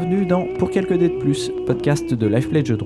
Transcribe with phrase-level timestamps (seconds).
[0.00, 2.78] bienvenue dans Pour quelques dés de plus, podcast de Lifeplay de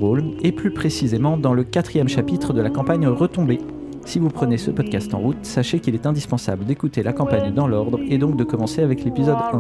[0.43, 3.61] et plus précisément dans le quatrième chapitre de la campagne Retombée.
[4.05, 7.69] Si vous prenez ce podcast en route, sachez qu'il est indispensable d'écouter la campagne dans
[7.69, 9.59] l'ordre et donc de commencer avec l'épisode 1.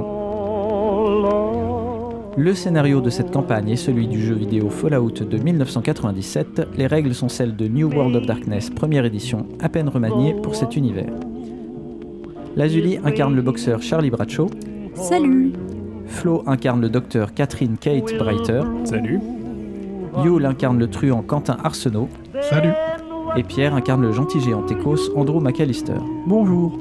[2.36, 6.62] Le scénario de cette campagne est celui du jeu vidéo Fallout de 1997.
[6.76, 10.56] Les règles sont celles de New World of Darkness, première édition, à peine remaniée pour
[10.56, 11.12] cet univers.
[12.56, 14.48] Lazuli incarne le boxeur Charlie Bradshaw.
[14.94, 15.52] Salut
[16.14, 18.62] Flo incarne le docteur Catherine Kate Breiter.
[18.84, 19.20] Salut.
[20.24, 22.08] Yule incarne le truand Quentin Arsenault.
[22.40, 22.72] Salut.
[23.36, 25.98] Et Pierre incarne le gentil géant Técos Andrew McAllister.
[26.26, 26.78] Bonjour.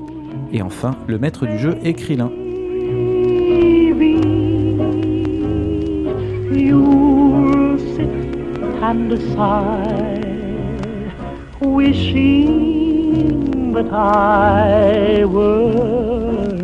[0.51, 2.29] Et enfin, le maître du jeu est Krillin.
[6.51, 8.09] You'll sit
[8.83, 10.21] and sigh,
[11.59, 16.62] wishing that I were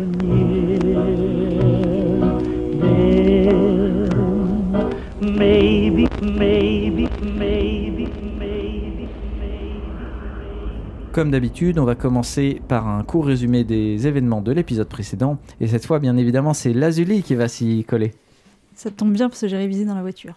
[5.40, 9.78] maybe, maybe, maybe, maybe, maybe.
[11.12, 15.38] Comme d'habitude, on va commencer par un court résumé des événements de l'épisode précédent.
[15.60, 18.12] Et cette fois, bien évidemment, c'est Lazuli qui va s'y coller.
[18.74, 20.34] Ça tombe bien parce que j'ai révisé dans la voiture.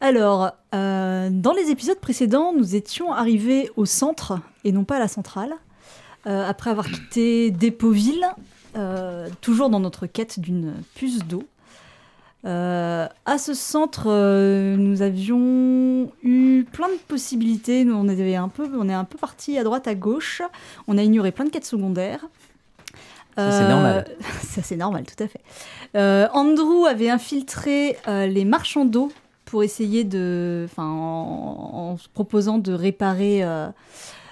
[0.00, 5.00] Alors, euh, dans les épisodes précédents, nous étions arrivés au centre et non pas à
[5.00, 5.52] la centrale,
[6.26, 8.24] euh, après avoir quitté Dépoville,
[8.76, 11.44] euh, toujours dans notre quête d'une puce d'eau.
[12.48, 17.84] Euh, à ce centre, euh, nous avions eu plein de possibilités.
[17.84, 20.40] Nous, on, avait un peu, on est un peu parti à droite, à gauche.
[20.86, 22.24] On a ignoré plein de quêtes secondaires.
[23.36, 24.04] Ça, c'est normal.
[24.42, 25.40] Ça, c'est normal, tout à fait.
[25.94, 29.12] Euh, Andrew avait infiltré euh, les marchands d'eau
[29.44, 30.66] pour essayer de.
[30.68, 33.44] Enfin, en, en se proposant de réparer.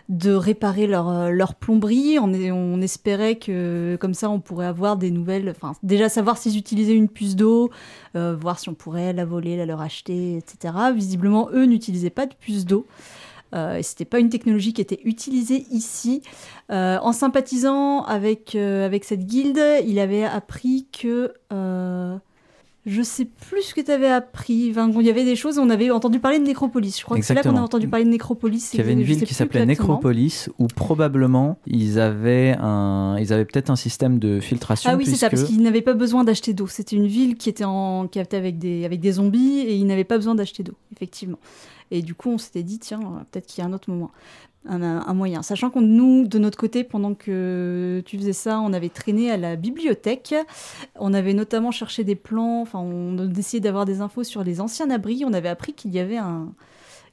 [0.09, 2.19] De réparer leur, euh, leur plomberie.
[2.21, 6.39] On, est- on espérait que comme ça on pourrait avoir des nouvelles, enfin déjà savoir
[6.39, 7.71] s'ils utilisaient une puce d'eau,
[8.15, 10.75] euh, voir si on pourrait la voler, la leur acheter, etc.
[10.95, 12.87] Visiblement eux n'utilisaient pas de puce d'eau.
[13.55, 16.21] Euh, c'était pas une technologie qui était utilisée ici.
[16.71, 21.33] Euh, en sympathisant avec, avec cette guilde, il avait appris que.
[22.87, 24.69] Je sais plus ce que tu avais appris.
[24.71, 26.99] Enfin, bon, il y avait des choses, on avait entendu parler de Nécropolis.
[26.99, 28.71] Je crois que c'est là qu'on a entendu parler de Nécropolis.
[28.73, 29.67] Il y avait une ville qui s'appelait.
[29.67, 34.89] Nécropolis où probablement ils avaient un, ils avaient peut-être un système de filtration.
[34.93, 36.69] Ah oui, c'est ça, parce qu'ils n'avaient pas besoin d'acheter d'eau.
[36.69, 38.07] C'était une ville qui était, en...
[38.07, 38.85] qui était avec, des...
[38.85, 41.39] avec des zombies et ils n'avaient pas besoin d'acheter d'eau, effectivement.
[41.91, 44.11] Et du coup, on s'était dit, tiens, peut-être qu'il y a un autre moment,
[44.69, 45.43] un, un moyen.
[45.43, 49.37] Sachant que nous, de notre côté, pendant que tu faisais ça, on avait traîné à
[49.37, 50.35] la bibliothèque.
[50.97, 54.91] On avait notamment cherché des plans, enfin, on essayait d'avoir des infos sur les anciens
[54.91, 55.25] abris.
[55.25, 56.53] On avait appris qu'il y avait un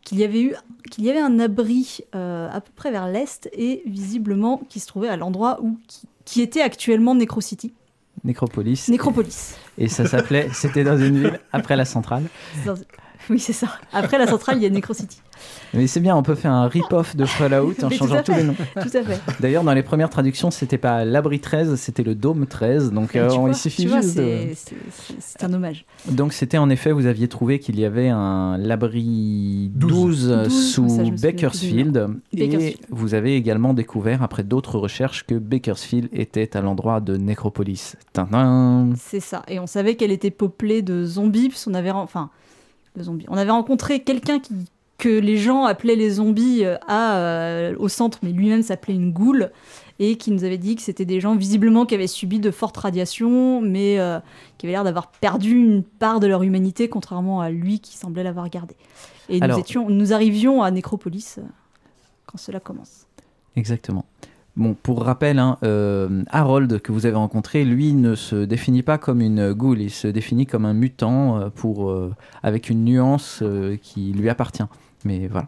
[0.03, 0.55] qu'il y avait eu
[0.91, 4.87] qu'il y avait un abri euh, à peu près vers l'est et visiblement qui se
[4.87, 7.73] trouvait à l'endroit où qui, qui était actuellement Necrocity.
[8.23, 8.89] Nécropolis.
[8.89, 9.55] Nécropolis.
[9.77, 12.23] Et ça s'appelait, c'était dans une ville après la centrale.
[13.29, 13.67] Oui, c'est ça.
[13.93, 15.21] Après la centrale, il y a Necrocity.
[15.73, 18.43] Mais c'est bien, on peut faire un rip-off de Fallout en Mais changeant tous les
[18.43, 18.55] noms.
[18.75, 19.19] Tout à fait.
[19.39, 22.91] D'ailleurs, dans les premières traductions, c'était pas l'abri 13, c'était le dôme 13.
[22.91, 25.85] Donc, euh, vois, il suffit tu vois, juste de- c'est- c'est- c'est- C'est un hommage.
[26.09, 30.89] Donc, c'était en effet, vous aviez trouvé qu'il y avait un l'abri 12, 12, sous
[30.89, 32.07] ça, Bakersfield.
[32.33, 32.85] Et Bakersfield.
[32.91, 37.95] vous avez également découvert, après d'autres recherches, que Bakersfield était à l'endroit de Necropolis.
[38.13, 38.89] Tintin.
[38.97, 39.41] C'est ça.
[39.47, 42.29] Et on savait qu'elle était peuplée de zombies, puisqu'on avait, enfin,
[42.95, 43.25] de zombies.
[43.29, 44.53] On avait rencontré quelqu'un qui
[44.99, 49.11] que les gens appelaient les zombies euh, à, euh, au centre, mais lui-même s'appelait une
[49.11, 49.51] goule,
[49.99, 52.77] et qui nous avait dit que c'était des gens visiblement qui avaient subi de fortes
[52.77, 54.19] radiations, mais euh,
[54.57, 58.23] qui avaient l'air d'avoir perdu une part de leur humanité, contrairement à lui qui semblait
[58.23, 58.77] l'avoir gardée.
[59.29, 61.41] Et Alors- nous, étions, nous arrivions à Nécropolis euh,
[62.27, 63.07] quand cela commence.
[63.55, 64.05] Exactement.
[64.55, 68.99] Bon, pour rappel, hein, euh, Harold, que vous avez rencontré, lui ne se définit pas
[68.99, 72.09] comme une ghoul, il se définit comme un mutant euh, euh,
[72.43, 73.43] avec une nuance
[73.81, 74.63] qui lui appartient.
[75.05, 75.47] Mais voilà.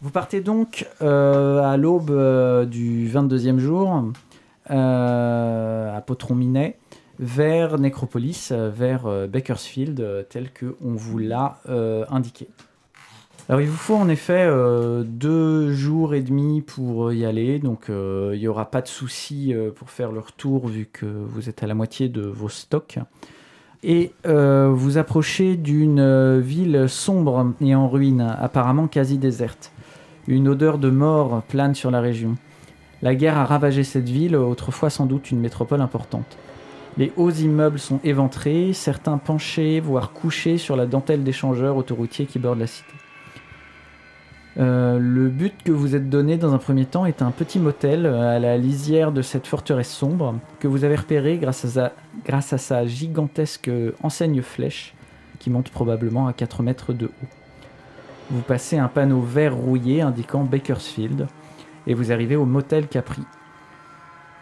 [0.00, 2.10] Vous partez donc à l'aube
[2.66, 4.04] du 22e jour
[4.66, 6.78] à Potron-Minet
[7.18, 11.58] vers Necropolis, vers Bakersfield, tel que on vous l'a
[12.08, 12.48] indiqué.
[13.50, 17.90] Alors il vous faut en effet euh, deux jours et demi pour y aller, donc
[17.90, 21.48] euh, il n'y aura pas de souci euh, pour faire le retour vu que vous
[21.48, 23.00] êtes à la moitié de vos stocks.
[23.82, 29.72] Et euh, vous approchez d'une euh, ville sombre et en ruine, apparemment quasi déserte.
[30.28, 32.36] Une odeur de mort plane sur la région.
[33.02, 36.38] La guerre a ravagé cette ville, autrefois sans doute une métropole importante.
[36.96, 42.38] Les hauts immeubles sont éventrés, certains penchés, voire couchés sur la dentelle d'échangeurs autoroutiers qui
[42.38, 42.99] bordent la cité.
[44.58, 48.04] Euh, le but que vous êtes donné dans un premier temps est un petit motel
[48.04, 52.86] euh, à la lisière de cette forteresse sombre que vous avez repéré grâce à sa,
[52.86, 53.70] gigantesque
[54.02, 54.94] enseigne flèche
[55.38, 57.28] qui monte probablement à 4 mètres de haut.
[58.30, 61.28] Vous passez un panneau vert rouillé indiquant Bakersfield
[61.86, 63.22] et vous arrivez au motel Capri.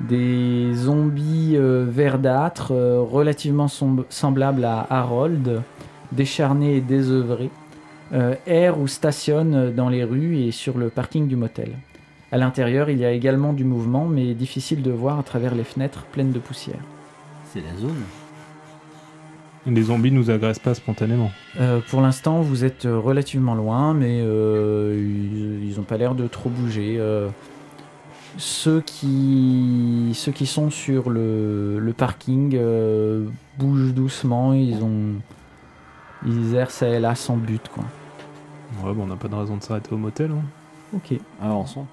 [0.01, 5.63] Des zombies euh, verdâtres relativement semblables à Harold,
[6.13, 7.51] décharnés et désœuvrés,
[8.47, 11.73] errent ou stationnent dans les rues et sur le parking du motel.
[12.31, 15.65] À l'intérieur, il y a également du mouvement, mais difficile de voir à travers les
[15.65, 16.81] fenêtres pleines de poussière.
[17.53, 18.03] C'est la zone.
[19.67, 21.31] Les zombies nous agressent pas spontanément.
[21.61, 24.95] Euh, pour l'instant, vous êtes euh, relativement loin, mais euh,
[25.63, 26.97] ils n'ont pas l'air de trop bouger.
[26.99, 27.29] Euh,
[28.37, 33.27] ceux, qui, ceux qui sont sur le, le parking euh,
[33.59, 35.17] bougent doucement, ils ont
[36.27, 37.69] ils errent ça et là sans but.
[37.73, 37.85] Quoi.
[38.85, 40.31] Ouais, bon, on n'a pas de raison de s'arrêter au motel.
[40.33, 40.43] hein.
[40.95, 41.19] Ok.
[41.41, 41.87] Avançons.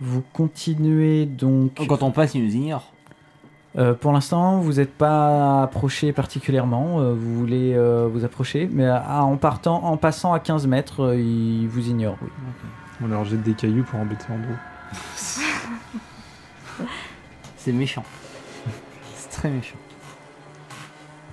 [0.00, 1.80] Vous continuez donc.
[1.88, 2.92] Quand on passe, ils nous ignorent.
[3.78, 7.00] Euh, pour l'instant, vous n'êtes pas approché particulièrement.
[7.00, 11.02] euh, vous voulez euh, vous approcher, mais à- en partant, en passant à 15 mètres,
[11.02, 12.16] euh, ils vous ignorent.
[12.22, 12.28] Oui.
[13.04, 14.54] On leur jette des cailloux pour embêter Andrew.
[17.56, 18.04] C'est méchant.
[19.14, 19.76] C'est très méchant.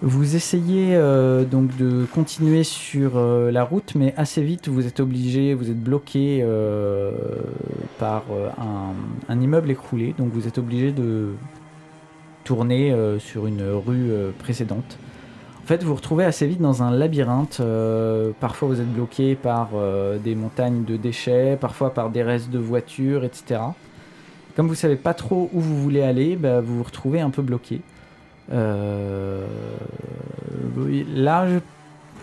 [0.06, 5.00] Vous essayez euh, donc de continuer sur euh, la route, mais assez vite vous êtes
[5.00, 7.12] obligé, vous êtes bloqué euh,
[8.00, 8.24] par
[9.30, 11.30] un, immeuble écroulé, donc vous êtes obligé de
[12.44, 14.98] tourner sur une rue précédente.
[15.64, 17.62] En fait, vous vous retrouvez assez vite dans un labyrinthe.
[18.42, 19.70] parfois, vous êtes bloqué par
[20.22, 23.62] des montagnes de déchets, parfois par des restes de voitures, etc.
[24.58, 27.42] Comme vous savez pas trop où vous voulez aller, bah, vous vous retrouvez un peu
[27.42, 27.80] bloqué.
[28.52, 29.46] Euh,
[31.16, 31.48] là,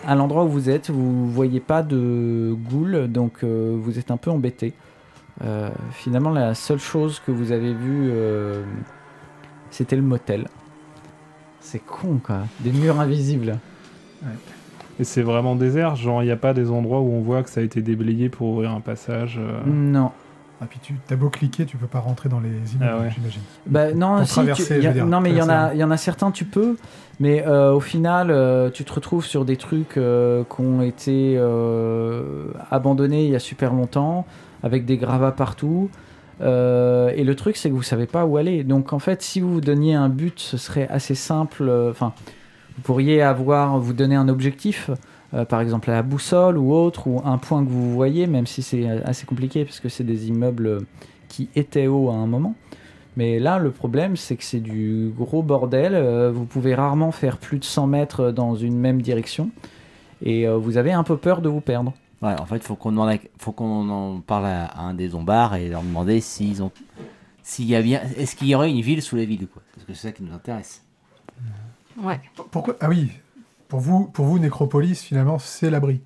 [0.05, 4.17] à l'endroit où vous êtes, vous voyez pas de ghouls, donc euh, vous êtes un
[4.17, 4.73] peu embêté.
[5.43, 8.11] Euh, finalement, la seule chose que vous avez vue,
[9.69, 10.47] c'était le motel.
[11.59, 12.39] C'est con, quoi.
[12.59, 13.57] Des murs invisibles.
[14.99, 17.49] Et c'est vraiment désert, genre il n'y a pas des endroits où on voit que
[17.49, 19.39] ça a été déblayé pour ouvrir un passage.
[19.65, 20.11] Non.
[20.63, 23.09] Ah, puis tu as beau cliquer, tu peux pas rentrer dans les immeubles, Ah ouais.
[23.15, 23.41] j'imagine.
[23.65, 25.41] Bah, non, Pour si, traverser, tu- y a- je veux dire, non, mais il y
[25.41, 26.77] en a, y en a certains, tu peux,
[27.19, 31.39] mais euh, au final, euh, tu te retrouves sur des trucs euh, qui ont été
[32.69, 34.25] abandonnés il y a super longtemps,
[34.63, 35.89] avec des gravats partout.
[36.41, 38.63] Et le truc, c'est que vous savez pas où aller.
[38.63, 41.71] Donc, en fait, si vous vous donniez un but, ce serait assez simple.
[41.89, 42.13] Enfin,
[42.75, 44.89] vous pourriez avoir, vous donner un objectif,
[45.33, 48.47] euh, par exemple à la boussole ou autre, ou un point que vous voyez, même
[48.47, 50.85] si c'est assez compliqué parce que c'est des immeubles
[51.27, 52.55] qui étaient hauts à un moment.
[53.17, 55.95] Mais là, le problème, c'est que c'est du gros bordel.
[55.95, 59.49] euh, vous pouvez rarement faire plus de 100 mètres dans une même direction.
[60.23, 61.93] Et euh, vous avez un peu peur de vous perdre.
[62.21, 62.95] Ouais, en fait, faut qu'on
[63.37, 66.71] faut qu'on en parle à, à un des zombards et leur demander s'ils ont,
[67.41, 69.61] s'il y a bien, est-ce qu'il y aurait une ville sous la ville quoi?
[69.73, 70.83] Parce que c'est ça qui nous intéresse.
[72.01, 72.19] Ouais.
[72.51, 72.75] Pourquoi?
[72.79, 73.09] Ah oui,
[73.71, 76.01] pour vous, pour vous, Nécropolis, finalement, c'est l'abri.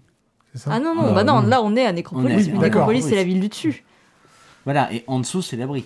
[0.54, 0.70] C'est ça?
[0.72, 1.50] Ah non, non, Ah, bah non, oui.
[1.50, 2.32] là on est à On Nécropolis.
[2.32, 2.62] est- mais d'accord.
[2.62, 3.84] Nécropolis, Oui, c'est la ville du dessus.
[4.66, 5.84] Voilà, et en dessous c'est l'abri.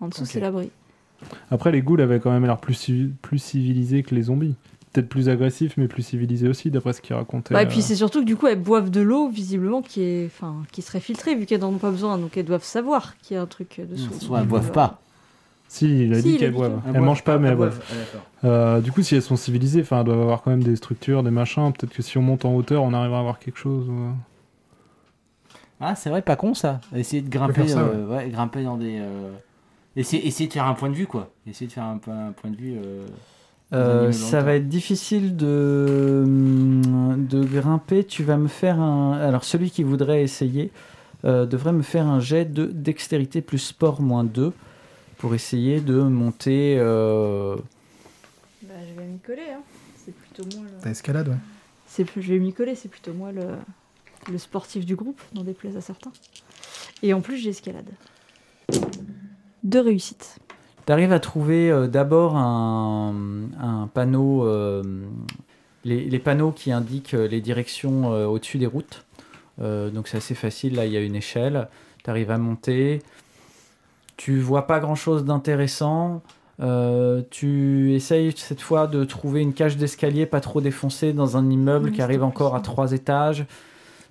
[0.00, 0.28] En dessous, Ok.
[0.32, 0.70] c'est l'abri.
[1.52, 4.56] Après, les ghouls avaient quand même l'air plus, civi- plus civilisés que les zombies.
[4.92, 7.54] Peut-être plus agressifs, mais plus civilisés aussi, d'après ce qu'ils racontaient.
[7.54, 7.68] Bah, et euh.
[7.68, 10.82] puis c'est surtout que du coup, elles boivent de l'eau, visiblement, qui est, enfin, qui
[10.82, 12.18] serait filtrée, vu qu'elles n'en ont pas besoin.
[12.18, 14.10] Donc elles doivent savoir qu'il y a un truc euh, dessous.
[14.20, 15.00] Soit elles boivent pas.
[15.74, 16.82] Si, il a Si, dit boivent.
[16.84, 17.80] qu'elles Elles mangent pas, mais elles boivent.
[17.90, 18.26] Ah, d'accord.
[18.44, 21.22] Euh, du coup, si elles sont civilisées, enfin, elles doivent avoir quand même des structures,
[21.22, 21.72] des machins.
[21.72, 23.88] Peut-être que si on monte en hauteur, on arrivera à voir quelque chose.
[23.88, 24.10] ou-
[25.80, 26.80] Ah, c'est vrai, pas con ça.
[26.94, 28.98] Essayer de grimper, ça, euh, ouais, grimper dans des.
[29.00, 29.30] euh,
[29.96, 31.30] Essayer, essayer de faire un point de vue quoi.
[31.46, 32.76] Essayer de faire un, point- un point de vue.
[32.78, 33.02] euh,
[33.74, 36.24] Euh, ça va être difficile de,
[37.16, 38.04] de grimper.
[38.04, 39.12] Tu vas me faire un.
[39.14, 40.70] Alors, celui qui voudrait essayer
[41.24, 44.52] euh, devrait me faire un jet de dextérité plus sport moins 2
[45.22, 46.76] pour essayer de monter.
[46.80, 47.54] euh,
[48.62, 49.52] Bah, je vais m'y coller.
[49.54, 49.60] Hein.
[50.04, 50.66] C'est plutôt moi.
[50.82, 51.36] T'as escalade, ouais.
[51.86, 52.74] C'est plus, je vais m'y coller.
[52.74, 53.42] C'est plutôt moi le,
[54.32, 56.10] le sportif du groupe, n'en déplaise à certains.
[57.04, 57.88] Et en plus, j'ai escalade.
[59.62, 60.38] Deux réussites.
[60.86, 63.14] Tu arrives à trouver euh, d'abord un,
[63.60, 64.82] un panneau, euh,
[65.84, 69.04] les, les panneaux qui indiquent les directions euh, au-dessus des routes.
[69.60, 71.68] Euh, donc c'est assez facile, là il y a une échelle.
[72.02, 73.02] Tu arrives à monter.
[74.16, 76.22] Tu vois pas grand-chose d'intéressant.
[76.60, 81.50] Euh, tu essayes cette fois de trouver une cage d'escalier pas trop défoncée dans un
[81.50, 83.46] immeuble Oui, qui arrive encore à trois étages.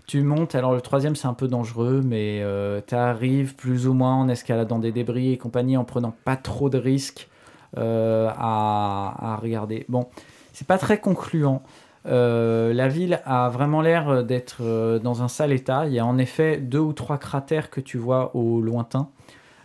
[0.08, 2.44] Tu montes, alors le troisième c'est un peu dangereux, mais
[2.88, 6.70] tu arrives plus ou moins en escaladant des débris et compagnie, en prenant pas trop
[6.70, 7.30] de risques
[7.78, 9.86] euh, à, à regarder.
[9.88, 10.08] Bon,
[10.52, 11.62] c'est pas très concluant.
[12.06, 15.86] Euh, la ville a vraiment l'air d'être euh, dans un sale état.
[15.88, 19.08] Il y a en effet deux ou trois cratères que tu vois au lointain.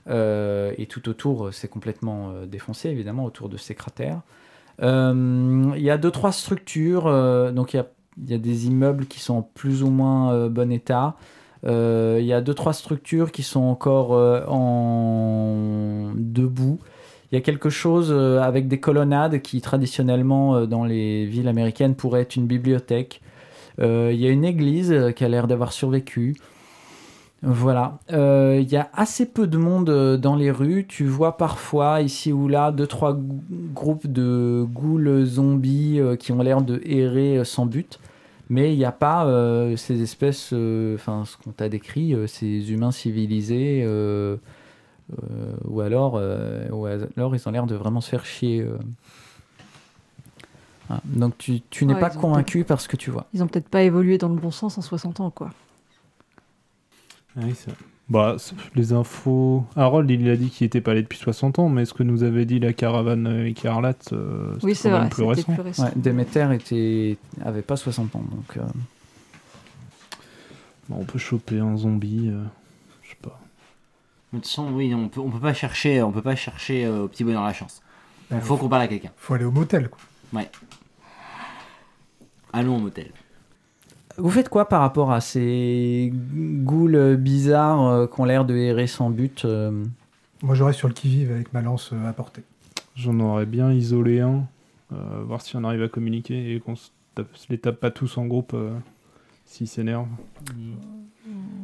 [0.08, 4.20] Euh, et tout autour, c'est complètement euh, défoncé, évidemment, autour de ces cratères.
[4.82, 7.06] Euh, il y a deux, trois structures.
[7.06, 10.72] euh, donc, il y a, des immeubles qui sont en plus ou moins euh, bon
[10.72, 11.16] état.
[11.64, 16.78] Euh, il y a deux, trois structures qui sont encore euh, en debout.
[17.32, 21.48] Il y a quelque chose euh, avec des colonnades qui, traditionnellement, euh, dans les villes
[21.48, 23.20] américaines, pourrait être une bibliothèque.
[23.80, 26.36] Euh, il y a une église euh, qui a l'air d'avoir survécu.
[27.48, 27.98] Voilà.
[28.12, 30.84] Euh, Il y a assez peu de monde euh, dans les rues.
[30.88, 33.16] Tu vois parfois, ici ou là, deux, trois
[33.72, 38.00] groupes de ghouls zombies euh, qui ont l'air de errer euh, sans but.
[38.50, 42.26] Mais il n'y a pas euh, ces espèces, euh, enfin, ce qu'on t'a décrit, euh,
[42.26, 44.36] ces humains civilisés, euh,
[45.12, 48.60] euh, ou, alors, euh, ou alors ils ont l'air de vraiment se faire chier.
[48.60, 48.76] euh.
[50.88, 51.02] Voilà.
[51.04, 53.26] Donc tu, tu n'es Ouais, pas convaincu par ce que tu vois.
[53.34, 55.50] Ils ont peut-être pas évolué dans le bon sens en 60 ans, quoi.
[57.36, 57.70] Ah oui, c'est-
[58.08, 58.36] Bah,
[58.76, 59.64] les infos.
[59.74, 62.22] Harold, il a dit qu'il était pas allé depuis 60 ans, mais ce que nous
[62.22, 65.52] avait dit la caravane euh, écarlate, euh, c'était Oui, c'est quand vrai, même plus récent.
[65.52, 65.84] plus récent.
[65.84, 68.60] Ouais, Déméter était, avait pas 60 ans, donc euh,
[70.88, 72.44] Bah, on peut choper un zombie, euh,
[73.02, 73.40] je sais pas.
[74.32, 77.02] De toute façon, oui, on peut, on peut pas chercher, on peut pas chercher euh,
[77.04, 77.82] au petit bonheur la chance.
[78.30, 79.10] Il faut qu'on parle à quelqu'un.
[79.16, 79.88] faut aller au motel.
[79.88, 80.42] Quoi.
[82.52, 83.10] Allons au motel.
[84.18, 88.86] Vous faites quoi par rapport à ces ghouls bizarres euh, qui ont l'air de errer
[88.86, 89.84] sans but euh,
[90.42, 92.42] Moi, je reste sur le qui-vive avec ma lance euh, à portée.
[92.94, 94.44] J'en aurais bien isolé un,
[94.92, 94.96] euh,
[95.26, 98.16] voir si on arrive à communiquer et qu'on se, tape- se les tape pas tous
[98.16, 98.70] en groupe euh,
[99.44, 100.06] s'ils s'énervent.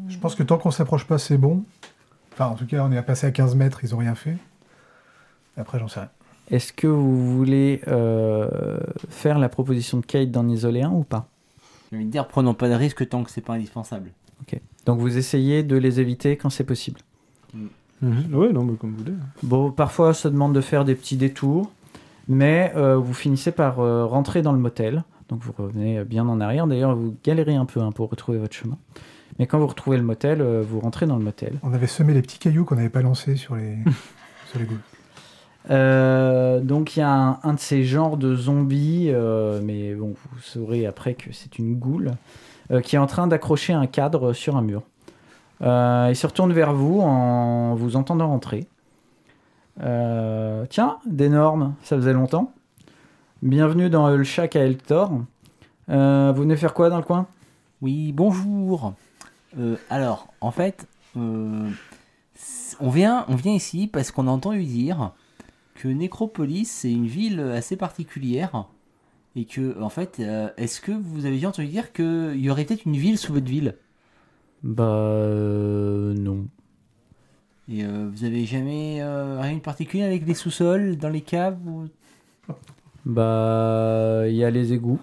[0.09, 1.65] Je pense que tant qu'on s'approche pas, c'est bon.
[2.35, 4.37] Enfin, en tout cas, on est passé à 15 mètres, ils ont rien fait.
[5.57, 6.09] Après, j'en sais rien.
[6.51, 8.79] Est-ce que vous voulez euh,
[9.09, 11.29] faire la proposition de Kate d'en isoler un ou pas?
[11.93, 14.11] J'ai envie de dire, prenons pas de risque tant que c'est pas indispensable.
[14.85, 17.01] Donc vous essayez de les éviter quand c'est possible.
[18.03, 19.15] Ouais, non, mais comme vous voulez.
[19.45, 21.71] Bon, parfois ça demande de faire des petits détours,
[22.27, 25.05] mais euh, vous finissez par euh, rentrer dans le motel.
[25.29, 26.67] Donc vous revenez bien en arrière.
[26.67, 28.77] D'ailleurs, vous galérez un peu hein, pour retrouver votre chemin.
[29.39, 31.59] Mais quand vous retrouvez le motel, euh, vous rentrez dans le motel.
[31.63, 33.79] On avait semé les petits cailloux qu'on n'avait pas lancés sur les,
[34.51, 34.81] sur les ghouls.
[35.71, 40.41] Euh, donc il y a un, de ces genres de zombies, euh, mais bon, vous
[40.41, 42.13] saurez après que c'est une goule,
[42.71, 44.83] euh, qui est en train d'accrocher un cadre sur un mur.
[45.61, 48.67] Il se retourne vers vous en vous entendant rentrer.
[49.81, 52.53] Euh, tiens, des normes, ça faisait longtemps.
[53.43, 55.11] Bienvenue dans le shack à Eltor.
[55.87, 55.95] Vous
[56.43, 57.29] venez faire quoi dans le coin?
[57.81, 58.95] Oui, bonjour.
[59.89, 61.71] Alors, en fait, on,
[62.81, 65.13] vient, on vient ici parce qu'on a entendu dire
[65.83, 68.69] que Nécropolis, c'est une ville assez particulière.
[69.35, 72.65] Et que, en fait, euh, est-ce que vous avez déjà entendu dire qu'il y aurait
[72.65, 73.75] peut-être une ville sous votre ville?
[74.63, 76.47] Bah euh, non.
[77.69, 81.59] Et euh, vous avez jamais euh, rien de particulier avec les sous-sols, dans les caves
[81.67, 81.89] ou-
[83.05, 85.01] Bah, il y a les égouts.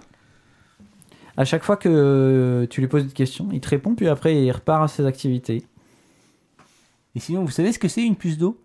[1.35, 4.51] À chaque fois que tu lui poses une question, il te répond, puis après il
[4.51, 5.65] repart à ses activités.
[7.15, 8.57] Et sinon, vous savez ce que c'est une puce d'eau?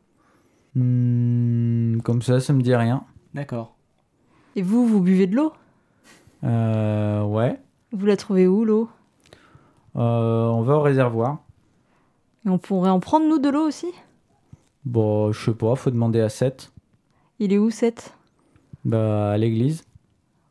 [0.75, 3.05] Hmm, comme ça, ça me dit rien.
[3.33, 3.77] D'accord.
[4.57, 5.53] Et vous, vous buvez de l'eau?
[6.43, 7.61] Euh, ouais.
[7.93, 8.89] Vous la trouvez où, l'eau?
[9.97, 11.39] Euh, on va au réservoir.
[12.45, 13.93] Et on pourrait en prendre, nous, de l'eau aussi?
[14.85, 16.73] Bon, je sais pas, faut demander à Seth.
[17.39, 18.17] Il est où, cette
[18.85, 19.85] Bah, à l'église.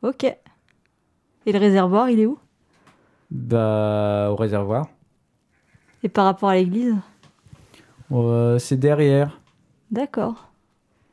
[0.01, 0.23] Ok.
[0.23, 2.39] Et le réservoir, il est où?
[3.29, 4.87] Bah, au réservoir.
[6.01, 6.95] Et par rapport à l'église?
[8.11, 9.39] Euh, c'est derrière.
[9.93, 10.51] D'accord.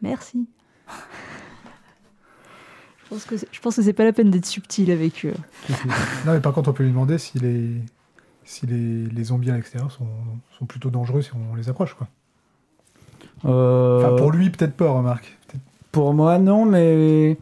[0.03, 0.49] Merci.
[3.05, 5.35] je pense que c'est- je pense que c'est pas la peine d'être subtil avec eux.
[6.27, 7.71] Non, mais par contre, on peut lui demander si les,
[8.45, 10.09] si les, les zombies à l'extérieur sont,
[10.59, 11.95] sont plutôt dangereux si on les approche.
[11.95, 12.09] Quoi.
[13.45, 15.37] Euh, Enfin, pour lui, peut-être pas, remarque.
[15.93, 17.37] Pour moi, non, mais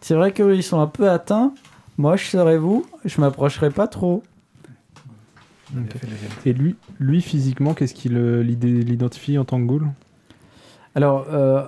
[0.00, 1.52] c'est vrai qu'ils sont un peu atteints.
[1.98, 4.22] Moi, je serais vous, je m'approcherai pas trop.
[6.44, 9.88] Et lui, lui physiquement, qu'est-ce qu'il euh, l'identifie en tant que ghoul?
[10.94, 11.62] Alors, euh,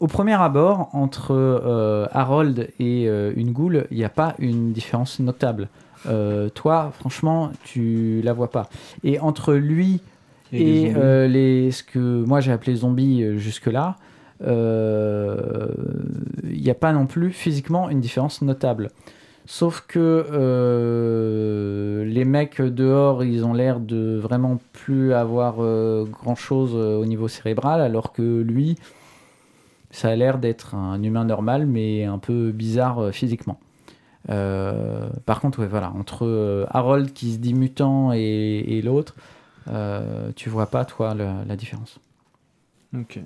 [0.00, 4.72] au premier abord, entre euh, Harold et euh, une goule, il n'y a pas une
[4.72, 5.68] différence notable.
[6.54, 8.70] Toi, franchement, tu la vois pas.
[9.02, 10.00] Et entre lui
[10.52, 13.96] Et les, ce que moi j'ai appelé zombies jusque-là,
[14.40, 14.46] il
[16.44, 18.90] n'y a pas non plus physiquement une différence notable.
[19.50, 26.72] Sauf que euh, les mecs dehors, ils ont l'air de vraiment plus avoir euh, grand-chose
[26.74, 28.76] euh, au niveau cérébral, alors que lui,
[29.90, 33.58] ça a l'air d'être un humain normal, mais un peu bizarre physiquement.
[34.26, 39.16] Par contre, ouais, voilà, entre Harold qui se dit mutant et, l'autre,
[40.36, 41.98] tu vois pas, toi, la, la différence.
[42.94, 43.18] Ok.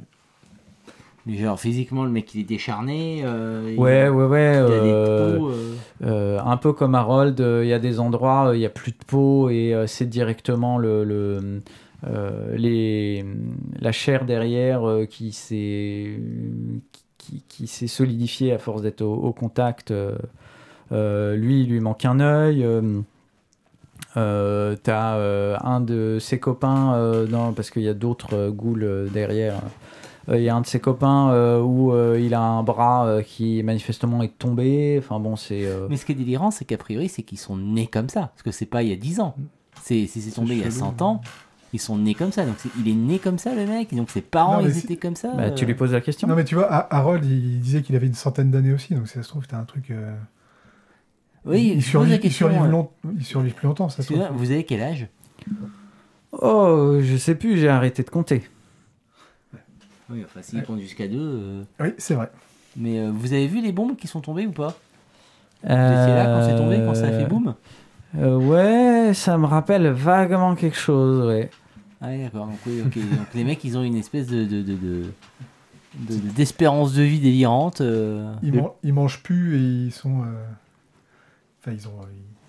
[1.26, 3.22] Mais genre, physiquement, le mec, il est décharné.
[3.24, 4.52] euh, il- Ouais, ouais, ouais.
[4.54, 5.52] Il a euh, des peaux.
[6.04, 8.90] euh, un peu comme Harold, il y a des endroits où il n'y a plus
[8.92, 11.60] de peau et c'est directement le, le,
[12.56, 13.24] les,
[13.80, 16.18] la chair derrière qui s'est
[17.18, 19.92] qui, qui s'est solidifiée à force d'être au, au contact.
[20.90, 22.66] lui, il lui manque un œil.
[24.16, 29.08] Euh, T'as euh, un de ses copains, euh, dans, parce qu'il y a d'autres ghouls
[29.12, 29.54] derrière.
[30.28, 33.06] Euh, Il y a un de ses copains euh, où euh, il a un bras
[33.06, 34.96] euh, qui manifestement est tombé.
[34.98, 35.66] Enfin bon, c'est.
[35.66, 38.30] euh, Mais ce qui est délirant, c'est qu'a priori, c'est qu'ils sont nés comme ça.
[38.34, 39.34] Parce que c'est pas il y a 10 ans.
[39.82, 40.76] C'est, si c'est tombé il y a chelou.
[40.78, 41.20] 100 ans,
[41.72, 42.44] ils sont nés comme ça.
[42.46, 43.92] Donc il est né comme ça, le mec.
[43.94, 45.32] Donc ses parents, Non, ils étaient comme ça.
[45.34, 46.28] bah, tu lui poses la question.
[46.28, 49.08] Non, mais tu vois, Ha- Harold, il disait qu'il avait une centaine d'années aussi, donc
[49.08, 49.90] si ça se trouve, t'as un truc.
[49.90, 50.14] euh,
[51.44, 52.48] Oui, il, je pose la survit, il, question.
[52.48, 54.24] survive long- il survive plus longtemps, ça se trouve.
[54.36, 55.08] vous avez quel âge?
[56.32, 58.42] Oh, je sais plus, j'ai arrêté de compter.
[60.12, 61.64] Oui, enfin, s'ils comptent jusqu'à 2.
[61.80, 62.30] Oui, c'est vrai.
[62.76, 64.76] Mais euh, vous avez vu les bombes qui sont tombées ou pas?
[65.64, 67.54] Vous étiez là quand c'est tombé, quand ça a fait boum?
[68.18, 71.50] Euh, Ouais, ça me rappelle vaguement quelque chose, ouais.
[72.00, 72.46] Ah, d'accord.
[72.46, 72.94] Donc, oui, ok.
[72.96, 74.44] Donc les mecs, ils ont une espèce de.
[74.44, 75.04] de, de, de-
[75.94, 77.80] de- de- d'espérance de vie délirante.
[77.80, 78.34] euh.
[78.42, 80.22] Ils, man- ils mangent plus et ils sont.
[80.22, 80.44] euh,
[81.60, 82.06] Enfin, ils, ont, euh,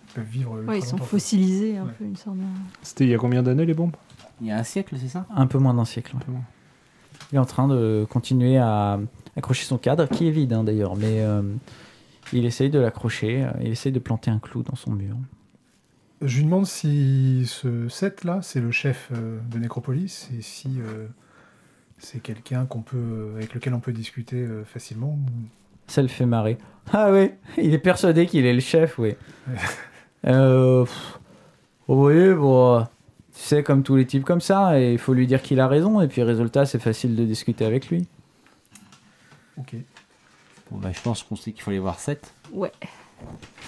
[0.10, 0.60] ils peuvent vivre.
[0.64, 1.92] Ouais, ils sont fossilisés un Ouais.
[2.00, 2.44] peu, une sorte de...
[2.82, 3.96] C'était il y a combien d'années les bombes?
[4.42, 5.26] Il y a un siècle, c'est ça?
[5.36, 6.16] Un peu moins d'un siècle.
[6.16, 6.22] ouais.
[6.26, 6.42] peu moins.
[7.34, 9.00] Il est en train de continuer à
[9.36, 11.42] accrocher son cadre, qui est vide hein, d'ailleurs, mais euh,
[12.32, 15.16] il essaye de l'accrocher, euh, il essaye de planter un clou dans son mur.
[16.22, 20.80] Je lui demande si ce set là, c'est le chef euh, de Necropolis et si
[20.80, 21.08] euh,
[21.98, 25.18] c'est quelqu'un qu'on peut, avec lequel on peut discuter facilement.
[25.88, 26.60] Ça le fait marrer.
[26.92, 29.16] Ah oui, il est persuadé qu'il est le chef, oui.
[30.28, 31.20] Euh, pff,
[31.88, 32.86] voyez, bon,
[33.36, 35.68] tu sais, comme tous les types comme ça, et il faut lui dire qu'il a
[35.68, 38.08] raison, et puis résultat, c'est facile de discuter avec lui.
[39.58, 39.76] Ok.
[40.72, 42.34] Bon, bah, je pense qu'on sait qu'il faut aller voir 7.
[42.52, 42.72] Ouais.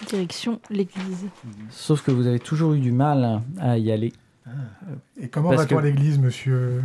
[0.07, 1.25] Direction l'église.
[1.69, 4.13] Sauf que vous avez toujours eu du mal à y aller.
[5.19, 6.83] Et comment Parce va-t-on que- à l'église, monsieur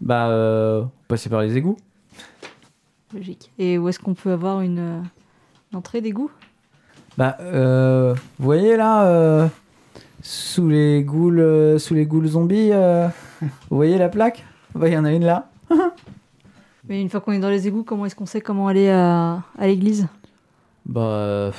[0.00, 1.76] Bah, euh, passer par les égouts.
[3.14, 3.50] Logique.
[3.58, 5.00] Et où est-ce qu'on peut avoir une, euh,
[5.72, 6.30] une entrée d'égout?
[7.18, 9.46] Bah, euh, vous voyez là, euh,
[10.22, 13.08] sous les ghouls, euh, sous les ghouls zombies, euh,
[13.40, 14.44] vous voyez la plaque?
[14.74, 15.50] Bah, il y en a une là.
[16.88, 19.42] Mais une fois qu'on est dans les égouts, comment est-ce qu'on sait comment aller à,
[19.58, 20.06] à l'église?
[20.86, 21.52] Bah, euh,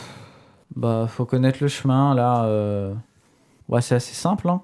[0.76, 2.46] bah, faut connaître le chemin là.
[2.46, 2.94] euh.
[3.70, 4.50] Ouais, c'est assez simple.
[4.50, 4.62] Hein.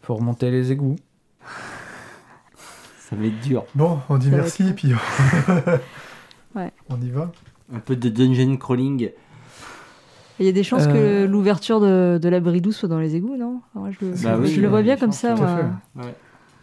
[0.00, 0.96] Faut remonter les égouts.
[2.98, 3.64] Ça va être dur.
[3.74, 4.92] Bon, on dit Ça va merci, être- puis
[6.56, 6.72] Ouais.
[6.88, 7.30] on y va.
[7.74, 9.10] Un peu de dungeon crawling.
[10.40, 11.26] Il y a des chances Euh.
[11.26, 14.12] que l'ouverture de, de la bridou soit dans les égouts, non Enfin, moi, je, le-
[14.22, 15.70] Bah oui, je le vois bien comme ça, moi.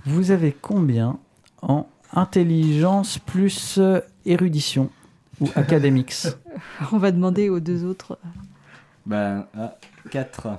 [0.05, 1.17] Vous avez combien
[1.61, 4.89] en intelligence plus euh, érudition
[5.39, 6.27] ou academics
[6.91, 8.17] On va demander aux deux autres.
[9.05, 9.75] Bah, ah,
[10.09, 10.49] 4.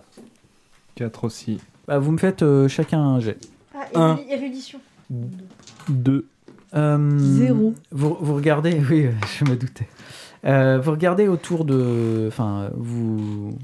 [0.94, 1.60] 4 aussi.
[1.88, 3.38] Bah, vous me faites euh, chacun un jet.
[3.74, 4.16] Ah, Un.
[4.30, 4.78] érudition.
[5.88, 6.26] 2.
[6.74, 7.74] Euh, Zéro.
[7.90, 9.88] Vous, vous regardez, oui, je me doutais.
[10.44, 12.24] Euh, vous regardez autour de.
[12.28, 13.56] Enfin, vous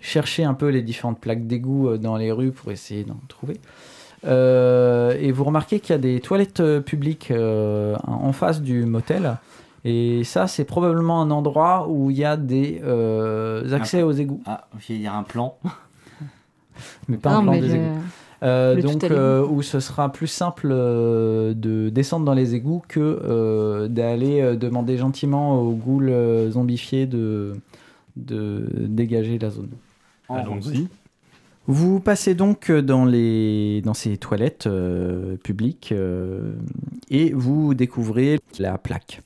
[0.00, 3.60] cherchez un peu les différentes plaques d'égout euh, dans les rues pour essayer d'en trouver.
[4.26, 9.36] Euh, et vous remarquez qu'il y a des toilettes publiques euh, en face du motel.
[9.84, 14.42] Et ça, c'est probablement un endroit où il y a des euh, accès aux égouts.
[14.46, 15.58] Ah, je vais dire un plan.
[17.08, 18.00] Mais pas Non, un plan des égouts.
[18.44, 23.00] Euh, donc euh, où ce sera plus simple euh, de descendre dans les égouts que
[23.00, 27.54] euh, d'aller euh, demander gentiment aux ghouls euh, zombifiés de,
[28.16, 29.70] de dégager la zone.
[30.28, 30.88] Allons-y.
[31.66, 36.52] Vous passez donc dans, les, dans ces toilettes euh, publiques euh,
[37.08, 39.22] et vous découvrez la plaque.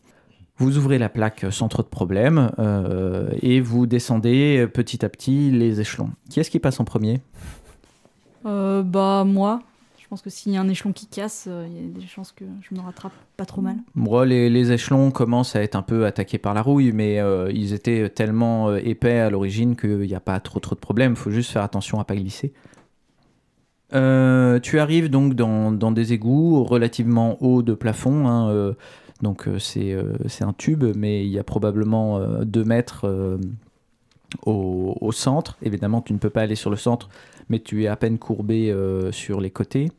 [0.59, 5.51] Vous ouvrez la plaque sans trop de problème euh, et vous descendez petit à petit
[5.51, 6.11] les échelons.
[6.31, 7.21] Qui est-ce qui passe en premier?
[8.49, 9.61] Euh, bah, moi.
[9.99, 12.07] Je pense que s'il y a un échelon qui casse, euh, il y a des
[12.07, 13.77] chances que je me rattrape pas trop mal.
[13.95, 17.53] Moi, les, les échelons commencent à être un peu attaqués par la rouille, mais euh,
[17.53, 21.15] ils étaient tellement épais à l'origine qu'il n'y a pas trop trop de problèmes.
[21.15, 22.55] Faut juste faire attention à pas glisser.
[23.91, 28.27] Tu arrives donc dans, dans des égouts relativement hauts de plafond.
[28.27, 28.75] hein,
[29.21, 29.95] donc c'est
[30.41, 33.07] un tube, mais il y a probablement 2 mètres
[34.45, 35.57] au, au centre.
[35.63, 37.09] Évidemment, tu ne peux pas aller sur le centre,
[37.49, 39.91] mais tu es à peine courbé euh, sur les côtés.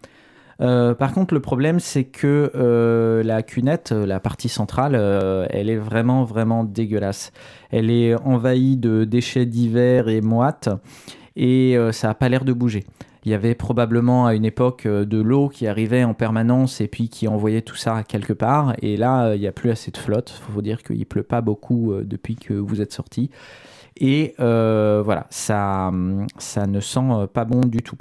[0.62, 4.96] Euh, par contre, le problème, c'est que euh, la cunette, la partie centrale,
[5.50, 7.32] elle est vraiment, vraiment dégueulasse.
[7.72, 10.70] Elle est envahie de déchets divers et moites,
[11.36, 12.84] et ça n'a pas l'air de bouger.
[13.26, 17.10] Il y avait probablement à une époque de l'eau qui arrivait en permanence et puis
[17.10, 18.76] qui envoyait tout ça quelque part.
[18.82, 20.42] Et là, il n'y a plus assez de flotte.
[20.50, 23.30] Il faut dire qu'il pleut pas beaucoup depuis que vous êtes sorti.
[23.98, 25.92] Et euh, voilà, ça,
[26.38, 27.98] ça ne sent euh, pas bon du tout.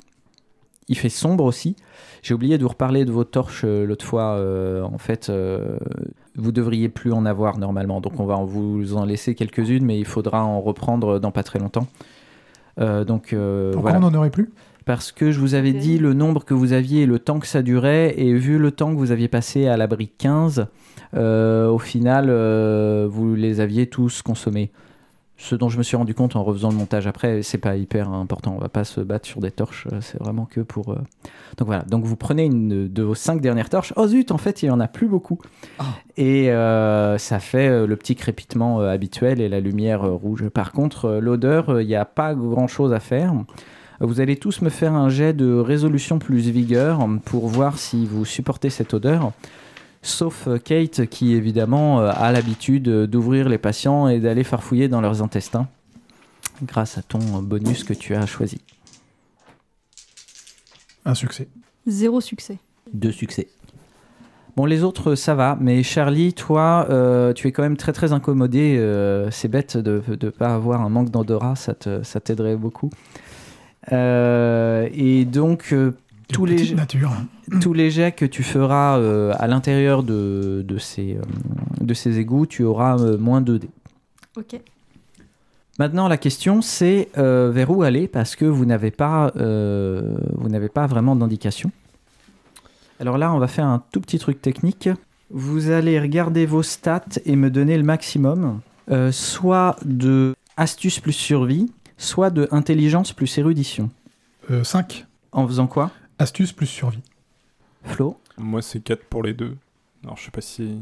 [0.89, 1.77] Il fait sombre aussi.
[2.23, 4.37] J'ai oublié de vous reparler de vos torches euh, l'autre fois.
[4.37, 5.79] euh, en fait, euh,
[6.37, 8.01] vous devriez plus en avoir normalement.
[8.01, 11.59] Donc on va vous en laisser quelques-unes, mais il faudra en reprendre dans pas très
[11.59, 11.87] longtemps.
[12.81, 14.07] Euh, donc euh, Pourquoi voilà.
[14.07, 14.51] on n'en aurait plus?
[14.87, 17.47] Parce que je vous avais dit le nombre que vous aviez et le temps que
[17.47, 20.67] ça durait, et vu le temps que vous aviez passé à l'abri 15,
[21.15, 24.71] euh, au final, euh, vous les aviez tous consommés.
[25.41, 28.11] Ce dont je me suis rendu compte en refaisant le montage après, c'est pas hyper
[28.11, 28.55] important.
[28.57, 30.91] On va pas se battre sur des torches, euh, c'est vraiment que pour.
[30.91, 30.97] euh,
[31.59, 31.85] Donc voilà.
[31.85, 33.93] Donc vous prenez une de vos cinq dernières torches.
[33.95, 35.39] Oh zut, en fait, il y en a plus beaucoup.
[36.17, 40.49] Et euh, ça fait le petit crépitement habituel et la lumière rouge.
[40.49, 43.33] Par contre, l'odeur, il n'y a pas grand chose à faire.
[44.01, 48.25] Vous allez tous me faire un jet de résolution plus vigueur pour voir si vous
[48.25, 49.33] supportez cette odeur.
[50.09, 54.89] Sauf euh, Kate qui évidemment euh, a l'habitude euh, d'ouvrir les patients et d'aller farfouiller
[54.89, 55.69] dans leurs intestins
[56.63, 58.59] grâce à ton bonus que tu as choisi.
[61.05, 61.47] Un succès.
[61.87, 62.57] Zéro succès.
[62.93, 63.49] Deux succès.
[64.57, 68.13] Bon, les autres, ça va, mais Charlie, toi, euh, tu es quand même très très
[68.15, 68.77] incommodé.
[68.79, 72.91] euh, c'est bête de ne pas avoir un manque d'odorat, ça te- ça t'aiderait beaucoup.
[73.93, 75.93] Euh, et donc, euh,
[76.29, 77.13] tous les, petite nature.
[77.61, 81.23] tous les jets que tu feras euh, à l'intérieur de, de, ces, euh,
[81.81, 83.69] de ces égouts, tu auras euh, moins 2D.
[84.37, 84.61] Ok.
[85.79, 90.49] Maintenant, la question, c'est euh, vers où aller parce que vous n'avez pas, euh, vous
[90.49, 91.71] n'avez pas vraiment d'indication.
[92.99, 94.89] Alors là, on va faire un tout petit truc technique.
[95.31, 98.61] Vous allez regarder vos stats et me donner le maximum,
[98.91, 103.91] euh, soit de astuce plus survie, soit de intelligence plus érudition.
[104.63, 105.07] 5.
[105.31, 105.93] En faisant quoi?
[106.19, 107.03] Astuce plus survie.
[107.85, 109.57] Flo Moi, c'est 4 pour les deux.
[110.03, 110.81] Alors, je sais pas si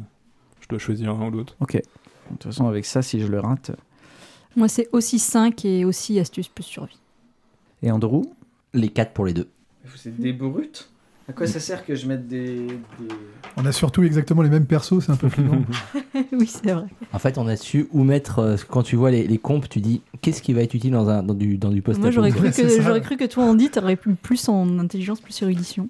[0.61, 1.57] je dois choisir un ou l'autre.
[1.61, 1.75] Ok.
[1.75, 1.81] De
[2.31, 3.73] toute façon, avec ça, si je le rate.
[4.57, 6.99] Moi, c'est aussi 5 et aussi astuce plus survie.
[7.83, 8.23] Et Andrew
[8.73, 9.49] Les quatre pour les deux.
[9.85, 10.91] Vous êtes des brutes?
[11.29, 12.67] À quoi ça sert que je mette des...
[13.57, 15.59] On a surtout exactement les mêmes persos, c'est un peu flippant.
[16.33, 16.87] oui, c'est vrai.
[17.13, 18.39] En fait, on a su où mettre.
[18.39, 21.09] euh, quand tu vois les, les comptes, tu dis qu'est-ce qui va être utile dans,
[21.09, 23.45] un, dans du, dans du post Moi, j'aurais cru, Ouais, que, j'aurais cru que toi,
[23.45, 25.89] Andy, t'aurais pu plus en intelligence plus érudition.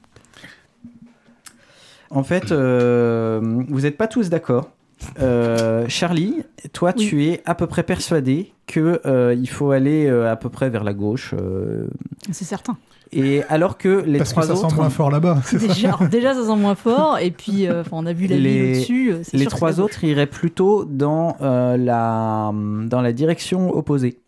[2.10, 4.70] En fait, euh, vous n'êtes pas tous d'accord.
[5.20, 7.06] Euh, Charlie, toi, Oui.
[7.06, 10.70] tu es à peu près persuadé que euh, il faut aller euh, à peu près
[10.70, 11.34] vers la gauche.
[11.38, 11.86] euh,
[12.30, 12.78] C'est certain.
[13.12, 15.40] Et alors que les Parce que trois ça autres, sent moins fort là-bas.
[15.44, 17.18] c'est ça Déjà, déjà, ça sent moins fort.
[17.18, 19.12] Et puis, euh, enfin, on a vu la Les- au-dessus.
[19.12, 24.18] euh, les sûr que trois autres iraient plutôt dans euh, la dans la direction opposée.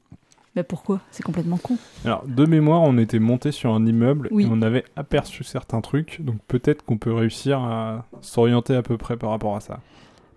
[0.57, 1.01] Mais pourquoi?
[1.13, 1.77] C'est complètement con.
[2.05, 4.45] Alors, de mémoire, on était monté sur un immeuble Oui.
[4.45, 6.21] et on avait aperçu certains trucs.
[6.23, 9.79] Donc, peut-être qu'on peut réussir à s'orienter à peu près par rapport à ça.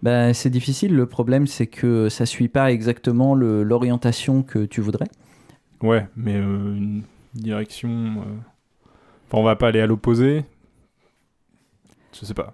[0.03, 0.95] Ben, c'est difficile.
[0.95, 5.07] Le problème, c'est que ça suit pas exactement l'orientation que tu voudrais.
[5.81, 7.01] Ouais, mais euh, une
[7.33, 7.89] direction.
[7.89, 8.37] euh,
[9.27, 10.43] Enfin, on va pas aller à l'opposé.
[12.19, 12.53] Je sais pas.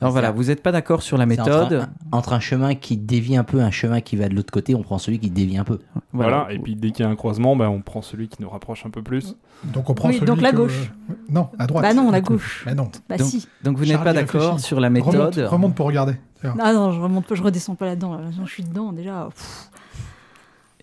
[0.00, 1.72] Alors voilà, vous n'êtes pas d'accord sur la entre méthode.
[1.72, 4.76] un- Entre un, chemin qui dévie un peu, un chemin qui va de l'autre côté,
[4.76, 5.80] on prend celui qui dévie un peu.
[6.12, 6.46] Voilà.
[6.50, 8.86] Et puis, dès qu'il y a un croisement, bah, on prend celui qui nous rapproche
[8.86, 9.34] un peu plus.
[9.64, 10.92] Donc on prend Oui, celui donc la que- gauche.
[11.28, 11.82] Non, à droite.
[11.82, 12.62] Bah non, la gauche.
[12.64, 12.92] Mais non.
[13.08, 13.48] Bah Donc- si.
[13.64, 15.14] Donc vous n'êtes pas d'accord sur la méthode.
[15.16, 16.14] Remonte, remonte pour regarder.
[16.44, 18.14] Ah non, je remonte pas, je redescends pas là-dedans.
[18.18, 18.30] Là.
[18.44, 19.28] Je suis dedans déjà.
[19.34, 19.70] Pff.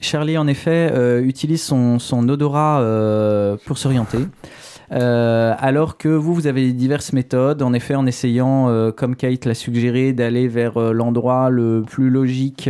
[0.01, 4.19] Charlie, en effet, euh, utilise son, odorat euh, pour s'orienter.
[4.91, 7.61] Euh, alors que vous, vous avez diverses méthodes.
[7.61, 12.69] En effet, en essayant, comme Kate l'a suggéré, d'aller vers l'endroit le plus logique.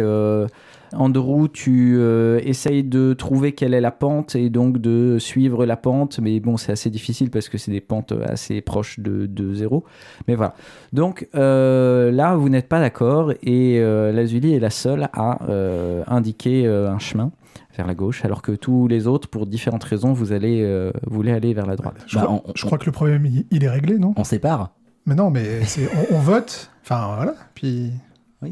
[0.95, 5.77] Andrew, tu euh, essayes de trouver quelle est la pente et donc de suivre la
[5.77, 6.19] pente.
[6.19, 9.83] Mais bon, c'est assez difficile parce que c'est des pentes assez proches de, de zéro.
[10.27, 10.53] Mais voilà.
[10.93, 16.03] Donc euh, là, vous n'êtes pas d'accord et euh, Lazuli est la seule à euh,
[16.07, 17.31] indiquer euh, un chemin
[17.77, 21.31] vers la gauche, alors que tous les autres, pour différentes raisons, vous allez euh, voulez
[21.33, 21.95] aller vers la droite.
[22.07, 24.13] Je, Bah, crois, on- je crois que le problème, il, il est réglé, non?
[24.15, 24.71] On sépare.
[25.05, 25.59] Mais non, mais
[26.11, 26.71] on, on vote.
[26.83, 27.33] Enfin, voilà.
[27.53, 27.91] Puis
[28.41, 28.47] Ah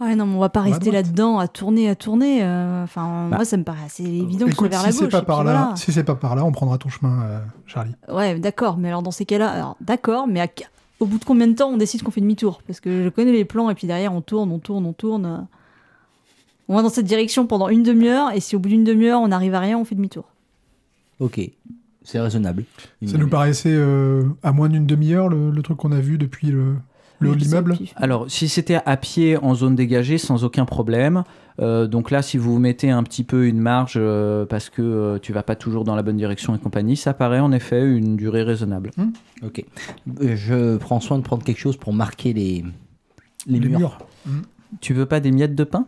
[0.00, 2.42] ouais, non, mais on va pas rester là-dedans à tourner, à tourner.
[2.42, 3.36] euh, Enfin, Bah.
[3.36, 5.06] moi, ça me paraît assez évident que ce soit écoute, vers la si gauche.
[5.10, 5.76] c'est pas par là, voilà.
[5.76, 7.94] si c'est pas par là, on prendra ton chemin, euh, Charlie.
[8.08, 10.48] Ouais, d'accord, mais alors dans ces cas-là, alors d'accord, mais à-
[11.00, 12.62] au bout de combien de temps on décide qu'on fait demi-tour?
[12.66, 15.26] Parce que je connais les plans et puis derrière on tourne, on tourne, on tourne.
[15.26, 15.38] euh.
[16.68, 19.28] On va dans cette direction pendant une demi-heure et si au bout d'une demi-heure on
[19.28, 20.24] n'arrive à rien, on fait demi-tour.
[21.20, 21.40] Ok.
[22.06, 22.64] C'est raisonnable.
[23.06, 26.48] Ça nous paraissait euh, à moins d'une demi-heure le, le truc qu'on a vu depuis
[26.48, 26.76] le,
[27.20, 27.76] l'immeuble.
[27.96, 31.24] Alors, si c'était à pied en zone dégagée, sans aucun problème.
[31.60, 34.82] Euh, donc là, si vous vous mettez un petit peu une marge euh, parce que
[34.82, 37.84] euh, tu vas pas toujours dans la bonne direction et compagnie, ça paraît en effet
[37.86, 38.90] une durée raisonnable.
[39.42, 39.64] Ok.
[40.20, 42.64] Euh, Je prends soin de prendre quelque chose pour marquer les,
[43.46, 43.98] les, Les murs.
[44.26, 44.38] murs.
[44.80, 45.86] Tu veux pas des miettes de pain?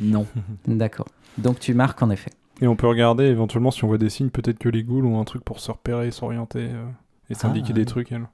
[0.00, 0.26] Non.
[0.68, 1.08] D'accord.
[1.38, 2.30] Donc tu marques en effet.
[2.60, 5.20] Et on peut regarder éventuellement si on voit des signes, peut-être que les ghouls ont
[5.20, 6.84] un truc pour se repérer, s'orienter euh,
[7.28, 7.86] et s'indiquer Ah, des oui.
[7.86, 8.12] trucs.
[8.12, 8.28] elles.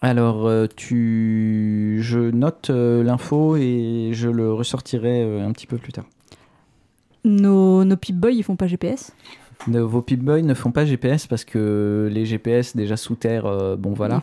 [0.00, 1.98] Alors, euh, tu...
[2.00, 6.06] je note euh, l'info et je le ressortirai euh, un petit peu plus tard.
[7.24, 9.12] Nos, nos Pip-Boys, ils font pas GPS
[9.66, 13.92] vos Pip-Boys ne font pas GPS parce que les GPS déjà sous terre, euh, bon
[13.92, 14.22] voilà.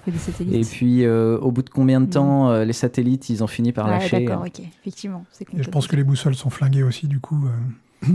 [0.52, 3.72] Et puis euh, au bout de combien de temps euh, les satellites ils ont fini
[3.72, 4.62] par Ah, lâcher d'accord, ok.
[4.82, 7.50] Effectivement, Et je pense que les boussoles sont flinguées aussi, du coup, euh,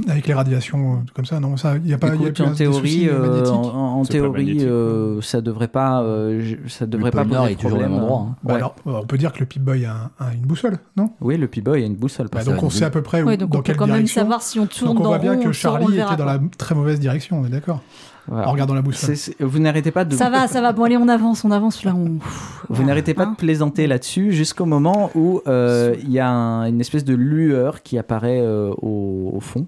[0.09, 1.41] avec les radiations, euh, comme ça.
[1.41, 2.09] Non, ça, il n'y a pas.
[2.09, 3.63] il y a Écoute, plus en théorie, euh, en,
[3.99, 7.57] en- pas théorie, euh, ça devrait pas, euh, ça devrait pas pôle Nord poser est
[7.57, 8.05] toujours au même problème.
[8.05, 8.37] endroit, hein.
[8.45, 8.59] Bah Ouais.
[8.59, 11.11] alors, on peut dire que le Pip-Boy a, un- a une boussole, non?
[11.21, 12.29] Oui, le P-Boy a une boussole.
[12.33, 14.43] Bah, Donc on sait à peu près où, donc dans on peut quand même savoir
[14.43, 16.75] si on tourne Donc on dans voit bien que Charlie le était dans la très
[16.75, 17.81] mauvaise direction, on est d'accord?
[18.29, 18.49] Voilà.
[18.49, 19.17] En regardant la boussole.
[19.17, 20.73] C'est- c'est- vous n'arrêtez pas de Ça va, ça va.
[20.73, 21.95] Bon, allez, on avance, on avance là.
[21.95, 22.05] On...
[22.05, 22.21] Vous
[22.69, 23.33] Voilà, n'arrêtez pas hein.
[23.33, 27.83] de plaisanter là-dessus jusqu'au moment où euh, il y a un- une espèce de lueur
[27.83, 29.67] qui apparaît euh, au, au fond.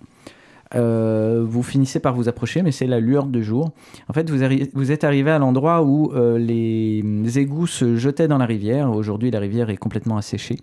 [0.74, 3.70] Euh, vous finissez par vous approcher, mais c'est la lueur de jour.
[4.08, 8.28] En fait, vous, arri- vous êtes arrivé à l'endroit où euh, les égouts se jetaient
[8.28, 8.90] dans la rivière.
[8.90, 10.58] Aujourd'hui, la rivière est complètement asséchée.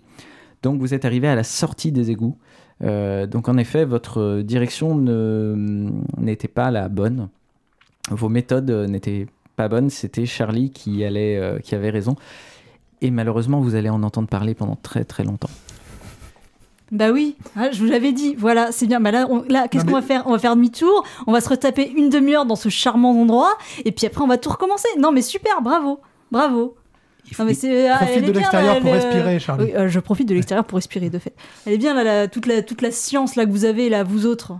[0.62, 2.36] Donc, vous êtes arrivé à la sortie des égouts.
[2.82, 7.28] Euh, donc, en effet, votre direction ne- n'était pas la bonne.
[8.10, 9.90] Vos méthodes euh, n'étaient pas bonnes.
[9.90, 12.16] C'était Charlie qui, allait, euh, qui avait raison.
[13.00, 15.50] Et malheureusement, vous allez en entendre parler pendant très très longtemps.
[16.90, 18.34] Bah oui, ah, je vous l'avais dit.
[18.36, 19.00] Voilà, c'est bien.
[19.00, 20.24] Bah là, on- là qu'est-ce qu'on mais- va faire?
[20.26, 21.04] On va faire demi-tour.
[21.26, 23.56] On va se retaper une demi-heure dans ce charmant endroit.
[23.86, 24.88] Et puis après, on va tout recommencer.
[24.98, 26.76] Non, mais super, bravo, bravo.
[27.30, 27.88] Il faut- Non, mais c'est.
[27.88, 29.64] ah, Profite de l'extérieur pour elle, respirer, euh, Charlie.
[29.64, 31.32] oui, euh, je profite de l'extérieur pour respirer, de fait.
[31.66, 34.02] Elle est bien, là, la- toute, la, toute la science là que vous avez, là,
[34.04, 34.52] vous autres.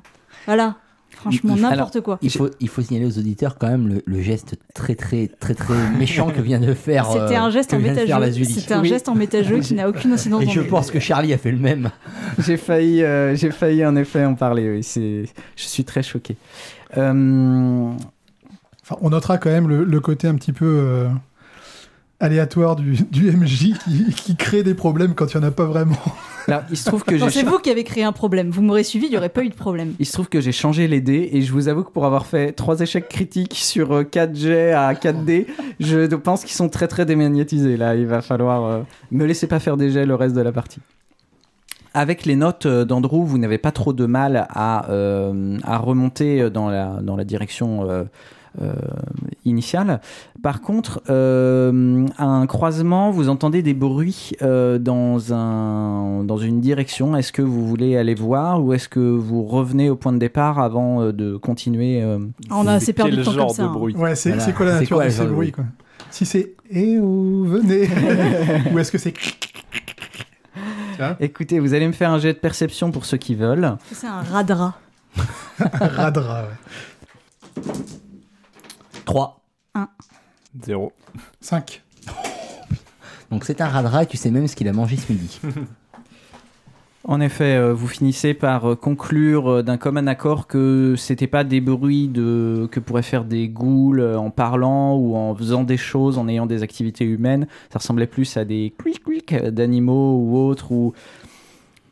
[0.47, 0.77] Voilà.
[1.23, 2.19] Franchement, n'importe quoi.
[2.21, 5.55] Il faut, il faut signaler aux auditeurs quand même le, le geste très très très
[5.55, 7.07] très méchant que vient de faire.
[7.07, 7.79] C'était euh, un geste en.
[7.81, 8.89] C'était un Oui.
[8.89, 11.59] geste en métageux qui n'a aucune incidence Et je pense que Charlie a fait le
[11.59, 11.91] même.
[12.39, 14.69] J'ai failli, euh, j'ai failli en effet en parler.
[14.71, 15.25] Oui, c'est,
[15.57, 16.37] je suis très choqué.
[16.97, 17.91] Euh,
[18.85, 21.09] Enfin, on notera quand même le, le côté un petit peu euh,
[22.23, 25.65] aléatoire du, du MJ qui, qui crée des problèmes quand il n'y en a pas
[25.65, 25.99] vraiment.
[26.49, 28.51] là, il se trouve que c'est vous qui avez créé un problème?
[28.51, 29.95] Vous m'aurez suivi, il n'y aurait pas eu de problème.
[29.99, 32.27] il se trouve que j'ai changé les dés et je vous avoue que pour avoir
[32.27, 35.47] fait trois échecs critiques sur euh, 4 jets à 4 dés,
[35.81, 37.77] je pense qu'ils sont très très démagnétisés.
[37.77, 40.53] Là, il va falloir euh, me laisser pas faire des jets le reste de la
[40.53, 40.79] partie.
[41.95, 46.49] Avec les notes euh, d'Andrew, vous n'avez pas trop de mal à, euh, à remonter
[46.51, 48.05] dans la, dans la direction euh, euh,
[49.45, 50.01] initiale.
[50.43, 56.61] Par contre, euh, à un croisement, vous entendez des bruits euh, dans, un, dans une
[56.61, 57.17] direction.
[57.17, 60.59] Est-ce que vous voulez aller voir ou est-ce que vous revenez au point de départ
[60.59, 62.19] avant euh, de continuer euh,
[62.51, 63.63] Ah, On a assez perdu de Quel temps genre comme ça.
[63.63, 63.73] de hein.
[63.73, 64.53] bruit Ouais, c'est Voilà.
[64.53, 65.65] quoi la nature quoi de le ces bruits quoi?
[66.11, 67.89] Si c'est Eh oh, venez
[68.73, 69.15] Ou est-ce que c'est
[71.19, 73.77] Écoutez, vous allez me faire un jet de perception pour ceux qui veulent.
[73.93, 74.75] C'est un radra.
[75.59, 77.73] radra ouais.
[79.05, 79.41] 3.
[80.65, 80.93] Zéro.
[81.41, 81.83] 5.
[83.31, 85.41] Donc c'est un radra et tu sais même ce qu'il a mangé ce midi.
[87.05, 91.43] En effet, euh, vous finissez par euh, conclure euh, d'un commun accord que c'était pas
[91.43, 96.17] des bruits de que pourraient faire des ghouls en parlant ou en faisant des choses,
[96.17, 97.49] en ayant des activités humaines.
[97.73, 100.93] Ça ressemblait plus à des quick quick d'animaux ou autres ou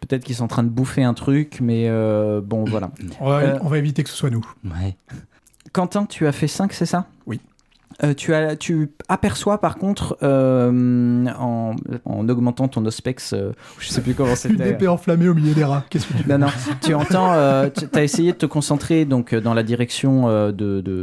[0.01, 2.91] peut-être qu'ils sont en train de bouffer un truc, mais euh, bon voilà.
[3.21, 4.45] On va, Euh, on va éviter que ce soit nous.
[4.65, 4.97] Ouais.
[5.73, 7.07] Quentin, tu as fait 5, c'est ça?
[7.27, 7.41] Oui.
[8.05, 11.75] Euh, tu, as, tu aperçois par contre, euh, en,
[12.07, 14.71] en augmentant ton ospex, euh, je sais plus comment Une c'était.
[14.71, 15.85] épée enflammée au milieu des rats.
[15.91, 16.47] Qu'est-ce que tu Non, non,
[16.83, 20.81] tu entends, euh, tu as essayé de te concentrer donc, dans la direction euh, de,
[20.81, 21.03] de,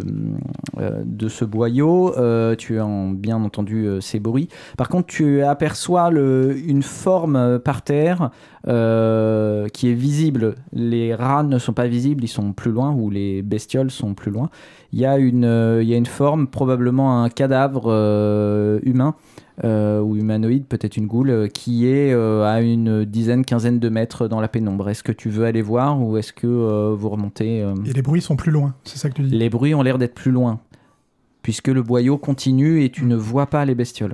[0.80, 4.48] euh, de ce boyau, euh, tu as en- bien entendu euh, ces bruits.
[4.78, 8.32] Par contre, tu aperçois le, une forme euh, par terre
[8.68, 10.56] euh, qui est visible.
[10.74, 14.30] Les rats ne sont pas visibles, ils sont plus loin, ou les bestioles sont plus
[14.30, 14.50] loin.
[14.92, 19.16] Il y a une, euh, il y a une forme, probablement un cadavre euh, humain
[19.64, 24.48] ou humanoïde, peut-être une goule, qui est à une dizaine, quinzaine de mètres dans la
[24.48, 24.88] pénombre.
[24.88, 28.36] Est-ce que tu veux aller voir ou est-ce que vous remontez Et les bruits sont
[28.36, 29.36] plus loin, c'est ça que tu dis?
[29.36, 30.60] Les bruits ont l'air d'être plus loin,
[31.42, 34.14] puisque le boyau continue et tu ne vois pas les bestioles.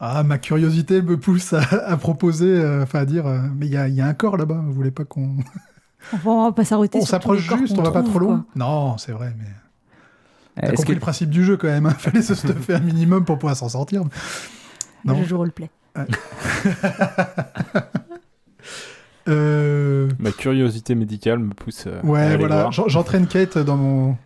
[0.00, 3.72] Ah, ma curiosité me pousse à, à proposer, euh, enfin à dire, euh, mais il
[3.72, 5.36] y a, il y a un corps là-bas, vous voulez pas qu'on...
[6.24, 8.46] On va pas s'arrêter On s'approche juste, qu'on on va pas trop loin quoi.
[8.56, 9.44] Non, c'est vrai, mais...
[10.56, 11.86] T'as Est-ce compris que le principe du jeu quand même.
[11.90, 14.02] Il fallait se stuffer un minimum pour pouvoir s'en sortir.
[15.04, 15.16] Non.
[15.22, 15.70] je joue roleplay.
[19.28, 22.70] Euh, Ma curiosité médicale me pousse euh, à ouais, aller voilà.
[22.70, 24.16] J'entraîne Kate dans mon,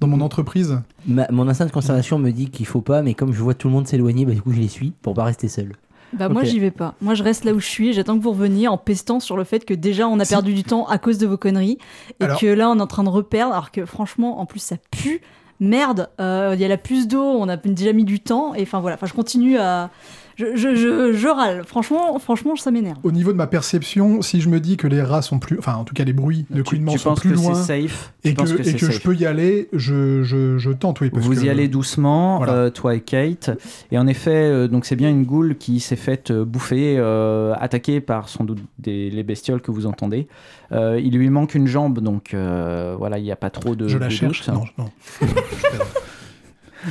[0.00, 0.80] dans mon entreprise.
[1.06, 3.68] Ma- mon instinct de conservation me dit qu'il faut pas, mais comme je vois tout
[3.68, 5.72] le monde s'éloigner, bah, du coup je les suis pour pas rester seul.
[6.12, 6.94] Bah moi j'y vais pas.
[7.00, 9.42] Moi je reste là où je suis, j'attends que vous reveniez en pestant sur le
[9.42, 10.30] fait que déjà on a Si.
[10.30, 11.78] perdu du temps à cause de vos conneries
[12.20, 14.60] et Alors- que là on est en train de reperdre alors que franchement en plus
[14.60, 15.20] ça pue.
[15.60, 18.62] Merde, euh, il y a la puce d'eau, on a déjà mis du temps et
[18.62, 19.90] enfin voilà, enfin je continue à
[20.36, 21.62] je, je, je, je râle.
[21.64, 22.98] Franchement, franchement ça m'énerve.
[23.02, 25.58] Au niveau de ma perception, si je me dis que les rats sont plus.
[25.58, 27.54] Enfin, en tout cas, les bruits de couinement sont plus que c'est loin.
[27.54, 28.12] safe?
[28.24, 31.00] Et Tu que, penses et c'est que je peux y aller, je, je, je tente,
[31.00, 31.10] oui.
[31.10, 32.52] Parce Vous que- y allez doucement, Voilà.
[32.54, 33.50] euh, toi et Kate.
[33.92, 37.54] Et en effet, euh, donc c'est bien une goule qui s'est faite euh, bouffer, euh,
[37.60, 40.26] attaquée par sans doute des, les bestioles que vous entendez.
[40.72, 43.86] Euh, il lui manque une jambe, donc euh, voilà, il n'y a pas trop de.
[43.86, 44.46] Je la de cherche.
[44.46, 44.54] doute.
[44.54, 44.90] Non, non.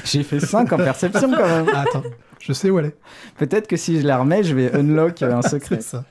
[0.05, 1.67] J'ai fait 5 en perception quand même.
[1.73, 2.03] Attends,
[2.45, 2.97] je sais où elle est.
[3.37, 5.77] Peut-être que si je la remets, je vais unlock un secret.
[5.79, 6.03] C'est ça.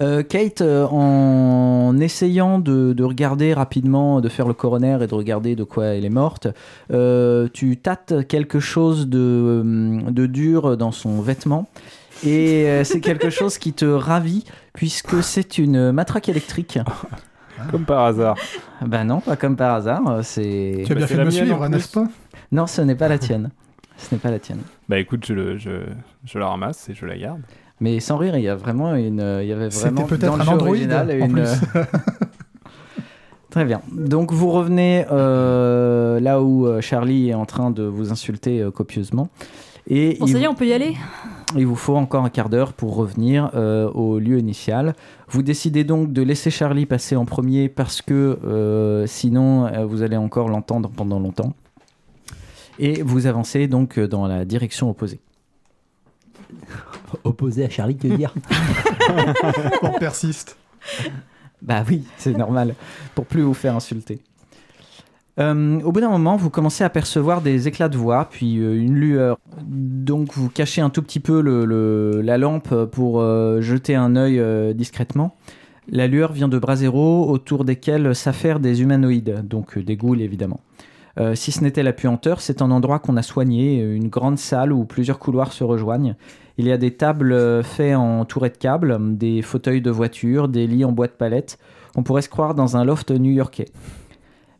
[0.00, 5.14] Euh, Kate, euh, en essayant de, de regarder rapidement, de faire le coroner et de
[5.14, 6.48] regarder de quoi elle est morte,
[6.90, 11.68] euh, tu tâtes quelque chose de, de dur dans son vêtement.
[12.24, 16.78] Et c'est quelque chose qui te ravit, puisque c'est une matraque électrique.
[17.70, 18.36] Comme par hasard.
[18.86, 20.20] Ben non, pas comme par hasard.
[20.22, 20.82] C'est...
[20.86, 22.08] Tu as Bah, bien c'est fait de la me suivre, n'est-ce pas?
[22.52, 23.50] Non, ce n'est pas la tienne.
[24.00, 24.60] Ce n'est pas la tienne.
[24.88, 25.70] Bah écoute, je, le- je,
[26.24, 27.40] je la ramasse et je la garde.
[27.80, 30.36] Mais sans rire, il y a vraiment une, il y avait vraiment C'était peut-être dans
[30.36, 31.50] le un jeu Android original en une, plus.
[33.50, 33.80] Très bien.
[33.92, 38.70] Donc vous revenez euh, là où euh, Charlie est en train de vous insulter euh,
[38.70, 39.28] copieusement.
[39.88, 40.94] Et Bon il, ça y est, on peut y aller
[41.56, 44.94] il vous faut encore un quart d'heure pour revenir euh, au lieu initial.
[45.28, 50.02] Vous décidez donc de laisser Charlie passer en premier parce que euh, sinon euh, vous
[50.02, 51.54] allez encore l'entendre pendant longtemps.
[52.82, 55.20] Et vous avancez donc euh, dans la direction opposée.
[57.24, 58.34] Opposé à Charlie, que dire
[59.82, 60.56] On persiste.
[61.62, 62.74] Bah oui, c'est normal,
[63.14, 64.20] pour plus vous faire insulter.
[65.38, 68.74] Euh, au bout d'un moment, vous commencez à percevoir des éclats de voix, puis euh,
[68.80, 69.38] une lueur.
[69.62, 74.16] Donc vous cachez un tout petit peu le- le- la lampe pour euh, jeter un
[74.16, 75.36] œil euh, discrètement.
[75.88, 80.60] La lueur vient de bras zéro autour desquels s'affairent des humanoïdes, donc des ghouls évidemment.
[81.20, 84.72] Euh, si ce n'était la puanteur, c'est un endroit qu'on a soigné, une grande salle
[84.72, 86.16] où plusieurs couloirs se rejoignent.
[86.56, 90.66] Il y a des tables euh, faites en tourette câble, des fauteuils de voiture, des
[90.66, 91.58] lits en bois de palette.
[91.94, 93.66] On pourrait se croire dans un loft new-yorkais.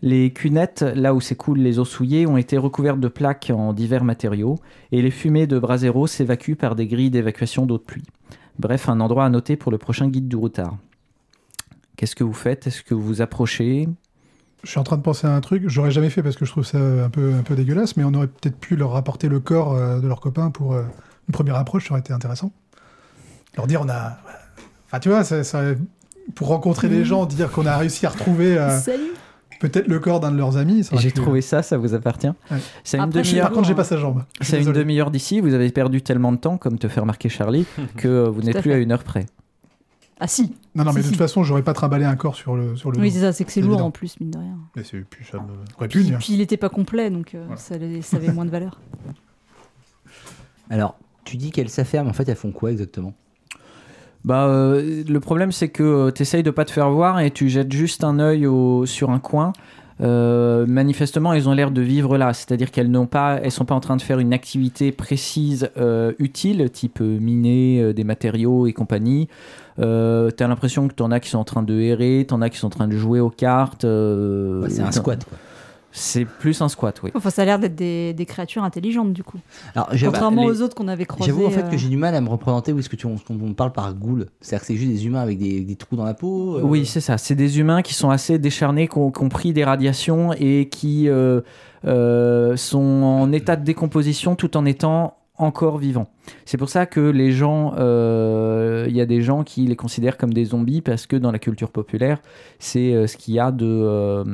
[0.02, 4.04] Les cunettes, là où s'écoulent les eaux souillées, ont été recouvertes de plaques en divers
[4.04, 4.56] matériaux,
[4.92, 8.04] et les fumées de Brasero s'évacuent par des grilles d'évacuation d'eau de pluie.
[8.58, 10.76] Bref, un endroit à noter pour le prochain guide du routard.
[11.96, 12.66] Qu'est-ce que vous faites?
[12.66, 13.88] Est-ce que vous vous approchez?
[14.62, 15.64] Je suis en train de penser à un truc.
[15.66, 18.12] J'aurais jamais fait parce que je trouve ça un peu, un peu dégueulasse, mais on
[18.14, 20.82] aurait peut-être pu leur rapporter le corps euh, de leur copain pour euh,
[21.28, 21.88] une première approche.
[21.88, 22.52] Ça aurait été intéressant.
[23.56, 24.18] Leur dire, on a.
[24.86, 25.62] Enfin, tu vois, ça, ça-
[26.34, 28.78] pour rencontrer des gens, dire qu'on a réussi à retrouver euh,
[29.60, 30.84] peut-être le corps d'un de leurs amis.
[30.84, 32.58] ça aurait J'ai trouvé ça, ça vous appartient Ouais.
[32.84, 33.22] C'est une Après.
[33.40, 34.22] Par contre, j'ai pas sa jambe.
[34.40, 37.66] C'est une demi-heure d'ici, vous avez perdu tellement de temps, comme te fait remarquer Charlie,
[37.96, 38.76] que vous n'êtes plus fait.
[38.76, 39.26] à une heure près.
[40.22, 41.18] Ah si Non, non, mais de Si, toute si.
[41.18, 43.50] façon, j'aurais pas trimballé un corps sur le, sur le Oui c'est ça, c'est que
[43.52, 43.86] c'est lourd évident.
[43.86, 44.58] en plus, mine de rien.
[44.76, 45.44] Mais c'est plus ça me-
[45.78, 47.56] aurait pu Puis, puis il était pas complet, donc euh, Voilà.
[47.56, 47.74] ça,
[48.16, 48.78] avait moins de valeur.
[50.70, 53.14] Alors, tu dis qu'elles s'affairent, mais en fait, elles font quoi exactement?
[54.24, 57.48] Bah, euh, le problème, c'est que tu essayes de pas te faire voir et tu
[57.48, 59.52] jettes juste un œil au- sur un coin.
[60.00, 63.74] Euh, manifestement, elles ont l'air de vivre là, c'est-à-dire qu'elles n'ont pas, elles sont pas
[63.74, 68.66] en train de faire une activité précise euh, utile, type euh, miner euh, des matériaux
[68.66, 69.28] et compagnie.
[69.78, 72.58] Euh, T'as l'impression que t'en as qui sont en train de errer, t'en as qui
[72.58, 73.84] sont en train de jouer aux cartes.
[73.84, 75.38] Ouais, C'est un squat, quoi.
[75.92, 77.10] C'est plus un squat, oui.
[77.14, 79.38] Enfin, ça a l'air d'être des, des créatures intelligentes du coup.
[79.74, 81.32] Alors, Contrairement les- aux autres qu'on avait croisés.
[81.32, 83.06] J'avoue en fait euh, que j'ai du mal à me représenter où est-ce que tu
[83.06, 84.26] on, on parle par ghoul.
[84.40, 86.58] C'est-à-dire que c'est juste des humains avec des, des trous dans la peau.
[86.58, 87.18] euh, Oui, c'est ça.
[87.18, 90.68] C'est des humains qui sont assez décharnés, qui ont, qui ont pris des radiations et
[90.70, 91.40] qui euh,
[91.86, 96.06] euh, sont en état de décomposition tout en étant encore vivants.
[96.44, 100.18] C'est pour ça que les gens, euh, il y a des gens qui les considèrent
[100.18, 102.20] comme des zombies parce que dans la culture populaire,
[102.58, 104.24] c'est euh, ce qu'il y a de, euh,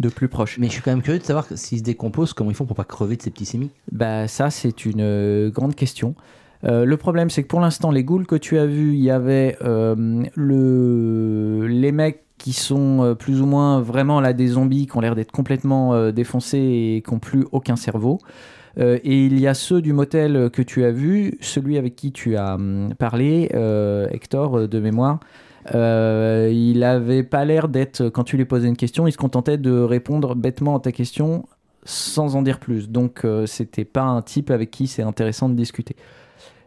[0.00, 0.58] de plus proche.
[0.58, 2.76] Mais je suis quand même curieux de savoir s'ils se décomposent, comment ils font pour
[2.76, 3.70] pas crever de septicémie.
[3.92, 6.14] Bah ça c'est une euh, grande question.
[6.64, 9.10] Euh, le problème c'est que pour l'instant les ghouls que tu as vus, il y
[9.10, 11.66] avait euh, le...
[11.66, 15.14] les mecs qui sont euh, plus ou moins vraiment là des zombies qui ont l'air
[15.14, 18.18] d'être complètement défoncés et qui n'ont plus aucun cerveau.
[18.76, 22.36] Et il y a ceux du motel que tu as vu, celui avec qui tu
[22.36, 23.48] as hum, parlé,
[24.10, 25.20] Hector de mémoire.
[25.74, 29.56] Euh, il avait pas l'air d'être, quand tu lui posais une question, il se contentait
[29.56, 31.46] de répondre bêtement à ta question
[31.84, 32.88] sans en dire plus.
[32.90, 35.96] Donc, euh, c'était pas un type avec qui c'est intéressant de discuter.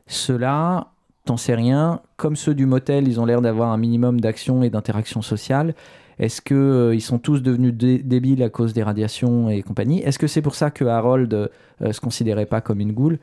[0.07, 0.87] Ceux-là,
[1.25, 2.01] t'en sais rien.
[2.17, 5.73] Comme ceux du motel, ils ont l'air d'avoir un minimum d'action et d'interaction sociale.
[6.19, 10.01] Est-ce que euh, ils sont tous devenus dé- débiles à cause des radiations et compagnie?
[10.01, 11.47] Est-ce que c'est pour ça que Harold euh,
[11.91, 13.19] se considérait pas comme une goule?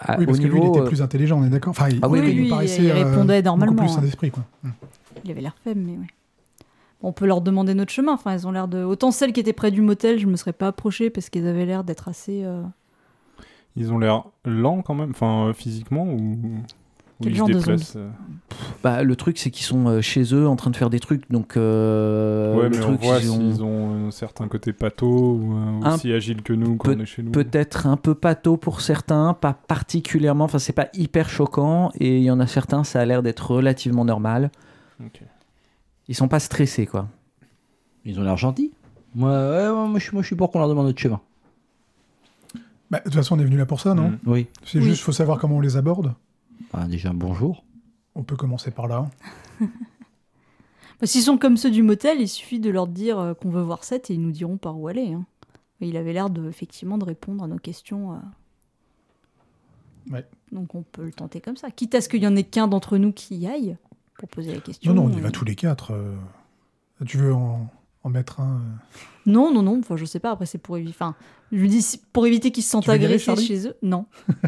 [0.00, 1.70] À- Oui, parce au que lui, il était euh, plus intelligent, on est d'accord.
[1.70, 3.96] Enfin, il, Ah oui, oui, il lui, paraissait il euh, répondait normalement, Beaucoup plus hein.
[3.96, 4.42] sain d'esprit, quoi.
[5.24, 6.06] Il avait l'air faible, mais ouais.
[7.02, 8.12] On peut leur demander notre chemin.
[8.12, 8.82] Enfin, elles ont l'air de.
[8.84, 11.66] Autant celles qui étaient près du motel, je me serais pas approchée parce qu'elles avaient
[11.66, 12.42] l'air d'être assez.
[12.44, 12.62] euh,
[13.76, 16.38] Ils ont l'air lents quand même, enfin euh, physiquement ou.
[17.20, 18.08] Quel ils genre se de déplacent, euh,
[18.82, 21.30] bah, le truc, c'est qu'ils sont chez eux en train de faire des trucs.
[21.30, 24.72] Donc, euh, Ouais, le mais truc, on voit ils ont s'ils ont un certain côté
[24.72, 25.06] pato
[25.40, 25.52] ou
[25.84, 27.30] Un- aussi agile que nous quand on est chez nous.
[27.30, 30.44] peut-être un peu pato pour certains, pas particulièrement.
[30.46, 31.90] Enfin, c'est pas hyper choquant.
[32.00, 34.50] Et il y en a certains, ça a l'air d'être relativement normal.
[35.04, 35.22] Ok.
[36.08, 37.08] Ils sont pas stressés, quoi.
[38.04, 38.72] Ils ont l'air gentils.
[39.14, 41.20] Moi, ouais, ouais, moi, je, suis- moi, je suis pour qu'on leur demande notre chemin.
[42.90, 44.18] Bah, de toute façon, on est venu là pour ça, non Mm.
[44.26, 44.46] Oui.
[44.64, 44.84] C'est Oui.
[44.84, 46.14] juste, faut savoir comment on les aborde.
[46.72, 47.64] Bah, déjà, bonjour.
[48.14, 49.08] On peut commencer par là.
[49.60, 49.66] bah,
[51.06, 53.84] S'ils sont comme ceux du motel, il suffit de leur dire euh, qu'on veut voir
[53.84, 55.12] Seth et ils nous diront par où aller.
[55.12, 55.24] hein.
[55.80, 58.12] Et il avait l'air de, effectivement de répondre à nos questions.
[58.12, 58.16] euh.
[60.10, 60.26] Ouais.
[60.50, 61.70] Donc on peut le tenter comme ça.
[61.70, 63.76] Quitte à ce qu'il y en ait qu'un d'entre nous qui y aille
[64.18, 64.92] pour poser la question.
[64.94, 65.92] Non, non, on y va tous les quatre.
[65.92, 66.14] euh.
[67.06, 67.68] Tu veux en,
[68.04, 68.98] en mettre un euh?
[69.26, 69.78] Non, non, non.
[69.80, 70.30] Enfin, je sais pas.
[70.30, 70.94] Après, c'est pour éviter.
[70.96, 71.14] Enfin,
[71.50, 73.76] je lui dis si- pour éviter qu'ils se sentent agressés chez eux.
[73.82, 74.06] Non.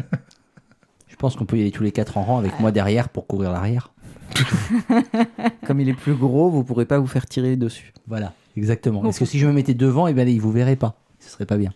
[1.07, 3.25] Je pense qu'on peut y aller tous les quatre en rang avec moi derrière pour
[3.25, 3.93] couvrir l'arrière.
[5.65, 7.93] Comme il est plus gros, vous pourrez pas vous faire tirer dessus.
[8.07, 8.99] Voilà, exactement.
[8.99, 9.05] Bon.
[9.05, 10.95] Parce que si je me mettais devant, et ben, ils vous verraient pas.
[11.19, 11.71] Ce serait pas bien.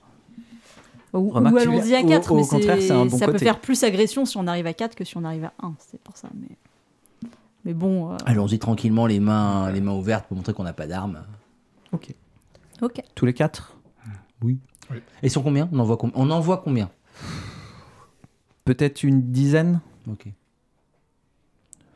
[1.14, 3.38] Ou, ou allons-y à au- 4, au mais contraire, c'est- c'est un bon ça peut
[3.38, 5.74] faire plus agression si on arrive à 4 que si on arrive à 1.
[5.90, 6.28] C'est pour ça.
[6.40, 6.50] Mais,
[7.66, 8.12] mais bon.
[8.14, 11.24] euh, Allons-y tranquillement, les mains, les mains ouvertes pour montrer qu'on n'a pas d'armes.
[11.92, 12.14] Ok.
[12.82, 13.02] Ok.
[13.16, 13.76] Tous les quatre
[14.48, 14.58] Et
[15.24, 15.68] ils sont combien?
[15.72, 16.90] On en, voit com- on en voit combien?
[18.66, 20.28] Peut-être une dizaine Ok.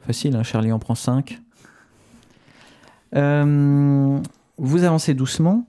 [0.06, 1.40] Facile, hein, Charlie en prend 5.
[3.14, 5.66] vous avancez doucement.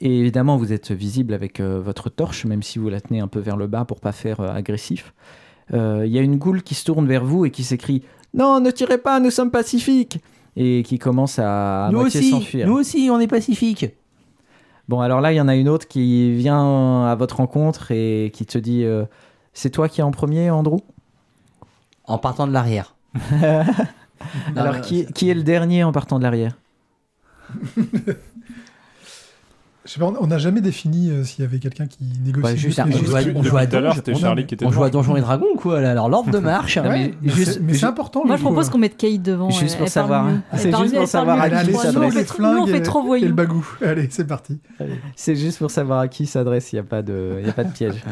[0.00, 3.28] Et évidemment, vous êtes visible avec euh, votre torche, même si vous la tenez un
[3.28, 5.14] peu vers le bas pour pas faire euh, agressif.
[5.72, 8.02] Euh, Il y a une goule qui se tourne vers vous et qui s'écrie
[8.36, 10.20] Non, ne tirez pas, nous sommes pacifiques
[10.56, 12.66] Et qui commence à, à nous moitié s'enfuir.
[12.66, 13.86] nous aussi, on est pacifique.
[14.88, 18.30] Bon, alors là, il y en a une autre qui vient à votre rencontre et
[18.32, 19.04] qui te dit euh,
[19.52, 20.78] C'est toi qui es en premier, Andrew?
[22.04, 22.94] En partant de l'arrière.
[24.54, 26.56] Alors, qui est le dernier en partant de l'arrière?
[29.86, 32.42] Je sais pas, on- n'a jamais défini euh, s'il y avait quelqu'un qui négocie.
[32.42, 34.82] Bah, juste les on joue à, on joue Donjon- on- Charlie qui était On joue
[34.82, 34.98] à devant.
[35.02, 35.80] Donjons et Dragons, quoi.
[35.80, 35.92] là.
[35.92, 36.76] Alors, l'ordre de marche.
[36.82, 38.24] Ouais, mais mais juste- c'est- mais c'est important.
[38.24, 39.48] Moi, je propose qu'on mette Kate devant.
[39.50, 42.38] Juste elle- pour elle savoir, C'est juste pour savoir à qui s'adresse.
[42.38, 43.34] nous, on fait et- trop et le voyous.
[43.34, 43.66] bagou.
[43.82, 44.58] Allez, c'est parti.
[45.14, 47.64] C'est juste pour savoir à qui s'adresse, il n'y a, pas de- y a pas
[47.64, 48.02] de piège.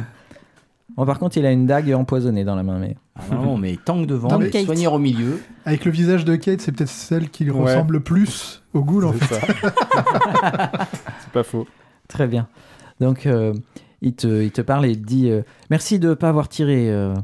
[0.96, 2.78] Bon, par contre, il a une dague empoisonnée dans la main.
[2.78, 2.96] Mais...
[3.18, 4.28] Ah, non, mais tank devant,
[4.64, 5.40] soigneurs au milieu.
[5.64, 9.12] Avec le visage de Kate, c'est peut-être celle qui ressemble le plus au ghoul, en
[9.12, 9.40] fait.
[11.34, 11.66] pas faux.
[12.08, 12.48] Très bien.
[13.00, 13.52] Donc, euh,
[14.00, 16.48] il, te, il te parle et il te dit euh, Merci de ne pas avoir
[16.48, 16.90] tiré.
[16.90, 17.14] euh,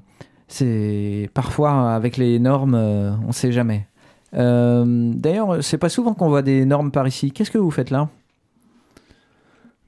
[0.48, 3.86] c'est Parfois, avec les normes, euh, on ne sait jamais.
[4.34, 4.84] Euh,
[5.14, 7.30] D'ailleurs, c'est pas souvent qu'on voit des normes par ici.
[7.32, 8.08] Qu'est-ce que vous faites là?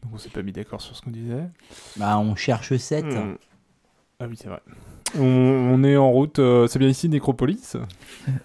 [0.03, 1.45] Donc on s'est pas mis d'accord sur ce qu'on disait.
[1.97, 3.05] Bah, on cherche 7.
[3.05, 3.35] Hmm.
[4.20, 4.61] Ah oui, c'est vrai.
[5.18, 6.39] On, on est en route.
[6.39, 7.77] euh, c'est bien ici, Nécropolis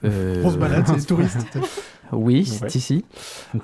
[0.03, 1.57] Euh, Grosse balade, c'est les touristes.
[2.11, 2.69] Oui, c'est Ouais.
[2.75, 3.05] ici.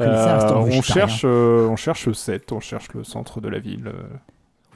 [0.02, 3.88] Euh, restaurant on, cherche, euh, on cherche 7, on cherche le centre de la ville.
[3.88, 4.04] euh,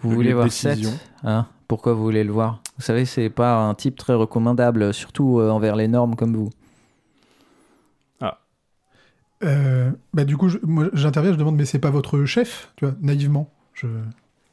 [0.02, 0.98] Vous le voulez voir Seth décision.
[1.24, 1.48] hein?
[1.68, 2.62] Pourquoi vous voulez le voir?
[2.78, 6.50] Vous savez, c'est pas un type très recommandable, surtout euh, envers les normes comme vous.
[9.44, 10.50] Euh, bah, du coup,
[10.94, 13.52] j'interviens, je demande, mais c'est pas votre chef, tu vois, naïvement.
[13.74, 13.86] Je,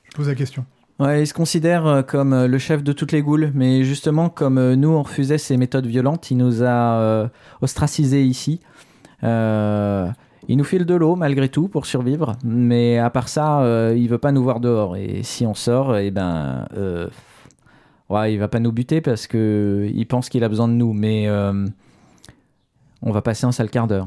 [0.02, 0.66] je pose la question.
[0.98, 4.28] Ouais, il se considère euh, comme euh, le chef de toutes les goules, mais justement,
[4.28, 7.28] comme euh, nous, on refusait ses méthodes violentes, il nous a euh,
[7.62, 8.60] ostracisés ici.
[9.24, 10.08] Euh,
[10.48, 14.08] il nous file de l'eau, malgré tout, pour survivre, mais à part ça, euh, il
[14.08, 14.96] veut pas nous voir dehors.
[14.96, 17.08] Et si on sort, eh ben, euh,
[18.10, 20.92] ouais, il va pas nous buter parce que il pense qu'il a besoin de nous,
[20.92, 21.66] mais euh,
[23.02, 24.06] on va passer un sale quart d'heure.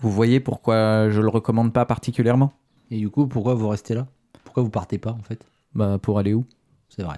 [0.00, 2.52] Vous voyez pourquoi je le recommande pas particulièrement?
[2.90, 4.06] Et du coup, pourquoi vous restez là?
[4.44, 5.46] Pourquoi vous partez pas, en fait?
[5.74, 6.44] Bah, pour aller où?
[6.90, 7.16] C'est vrai.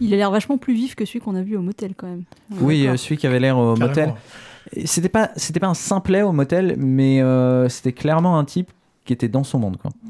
[0.00, 2.24] Il a l'air vachement plus vif que celui qu'on a vu au motel quand même.
[2.52, 3.94] On Oui, celui qui avait l'air au motel.
[3.94, 4.16] Carrément.
[4.84, 8.70] C'était pas, c'était pas un simplet au motel, mais euh, c'était clairement un type
[9.04, 9.76] qui était dans son monde.
[9.76, 9.90] Quoi.
[10.02, 10.08] Mm.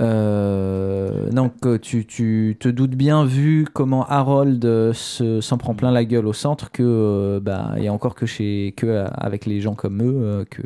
[0.00, 4.62] Euh, donc euh, tu, tu te doutes bien, vu comment Harold
[4.92, 8.14] se- s'en prend plein la gueule au centre, que euh, bah, il y a encore
[8.14, 10.62] que chez que avec les gens comme eux euh, que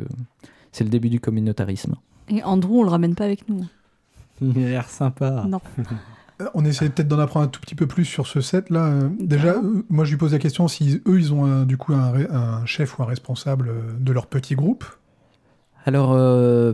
[0.71, 1.95] c'est le début du communautarisme.
[2.29, 3.65] Et Andrew, on le ramène pas avec nous.
[4.41, 5.45] Il a l'air sympa.
[5.47, 5.61] Non.
[6.41, 8.85] Euh, On essaie peut-être d'en apprendre un tout petit peu plus sur ce set là.
[8.87, 11.77] Euh, Déjà, euh, moi je lui pose la question si eux ils ont un- du
[11.77, 14.83] coup un, chef ou un responsable de leur petit groupe.
[15.85, 16.73] Alors, euh,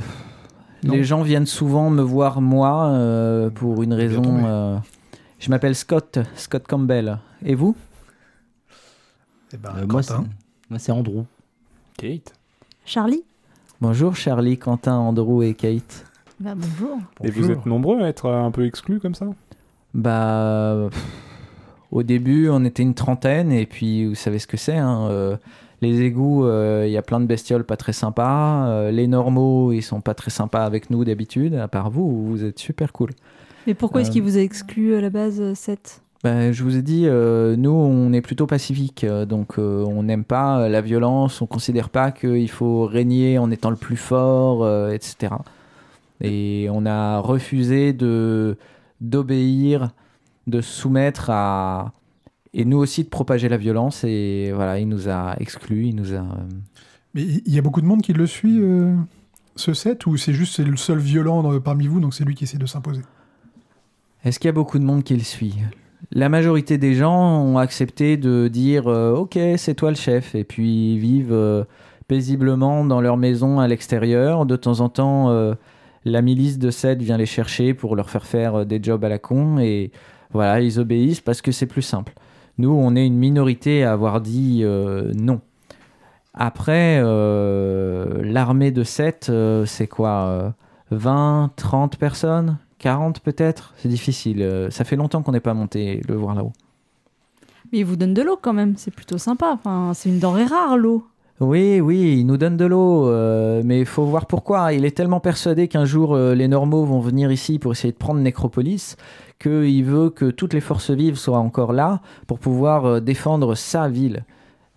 [0.83, 4.45] les gens viennent souvent me voir, moi, euh, pour une raison.
[4.45, 4.77] euh,
[5.39, 7.17] je m'appelle Scott, Scott Campbell.
[7.43, 7.75] Et vous?
[9.53, 10.27] Eh ben, Euh, moi, c'est Quentin.
[10.69, 11.23] moi, c'est Andrew.
[11.97, 12.33] Kate.
[12.85, 13.23] Charlie?
[13.81, 16.05] Bonjour Charlie, Quentin, Andrew et Kate.
[16.39, 16.97] Bah bonjour.
[17.23, 19.25] Et vous êtes nombreux à être un peu exclus comme ça
[19.93, 21.05] Bah, pff,
[21.91, 24.77] au début, on était une trentaine, et puis vous savez ce que c'est.
[24.77, 25.35] hein, euh,
[25.81, 28.67] les égouts, euh, il y a plein de bestioles pas très sympas.
[28.69, 31.55] euh, les normaux, ils sont pas très sympas avec nous d'habitude.
[31.55, 33.09] À part vous, vous êtes super cool.
[33.67, 36.77] Mais pourquoi est-ce qu'il vous a exclu à la base, euh, Seth Bah, je vous
[36.77, 40.79] ai dit, euh, nous, on est plutôt pacifique, euh, donc euh, on n'aime pas la
[40.81, 45.33] violence, on considère pas qu'il faut régner en étant le plus fort, euh, etc.
[46.21, 48.57] Et on a refusé de
[49.01, 49.91] d'obéir,
[50.47, 51.93] de se soumettre à
[52.53, 54.03] et nous aussi de propager la violence.
[54.03, 56.17] Et voilà, il nous a exclus, il nous a.
[56.17, 56.23] euh,
[57.13, 58.93] Mais il y a beaucoup de monde qui le suit euh,
[59.55, 62.35] ce set ou c'est juste c'est le seul violent dans- parmi vous donc c'est lui
[62.35, 63.01] qui essaie de s'imposer?
[64.25, 65.55] Est-ce qu'il y a beaucoup de monde qui le suit?
[66.11, 70.43] La majorité des gens ont accepté de dire euh, Ok, c'est toi le chef, et
[70.43, 71.63] puis ils vivent euh,
[72.07, 74.45] paisiblement dans leur maison à l'extérieur.
[74.45, 75.53] De temps en temps, euh,
[76.05, 79.09] la milice de Seth vient les chercher pour leur faire faire euh, des jobs à
[79.09, 79.91] la con, et
[80.31, 82.13] voilà, ils obéissent parce que c'est plus simple.
[82.57, 85.41] Nous, on est une minorité à avoir dit euh, non.
[86.33, 90.49] Après, euh, l'armée de Seth, euh, c'est quoi euh,
[90.91, 92.57] 20, 30 personnes?
[92.77, 93.73] 40 peut-être?
[93.77, 94.67] C'est difficile.
[94.71, 96.53] Ça fait longtemps qu'on n'est pas monté le voir là-haut.
[97.71, 99.51] Mais il vous donne de l'eau quand même, c'est plutôt sympa.
[99.51, 101.05] Enfin, c'est une denrée rare, l'eau.
[101.39, 104.73] Oui, oui, il nous donne de l'eau, euh, mais il faut voir pourquoi.
[104.73, 107.97] Il est tellement persuadé qu'un jour euh, les normaux vont venir ici pour essayer de
[107.97, 108.97] prendre Nécropolis
[109.41, 113.87] qu'il veut que toutes les forces vives soient encore là pour pouvoir euh, défendre sa
[113.87, 114.25] ville.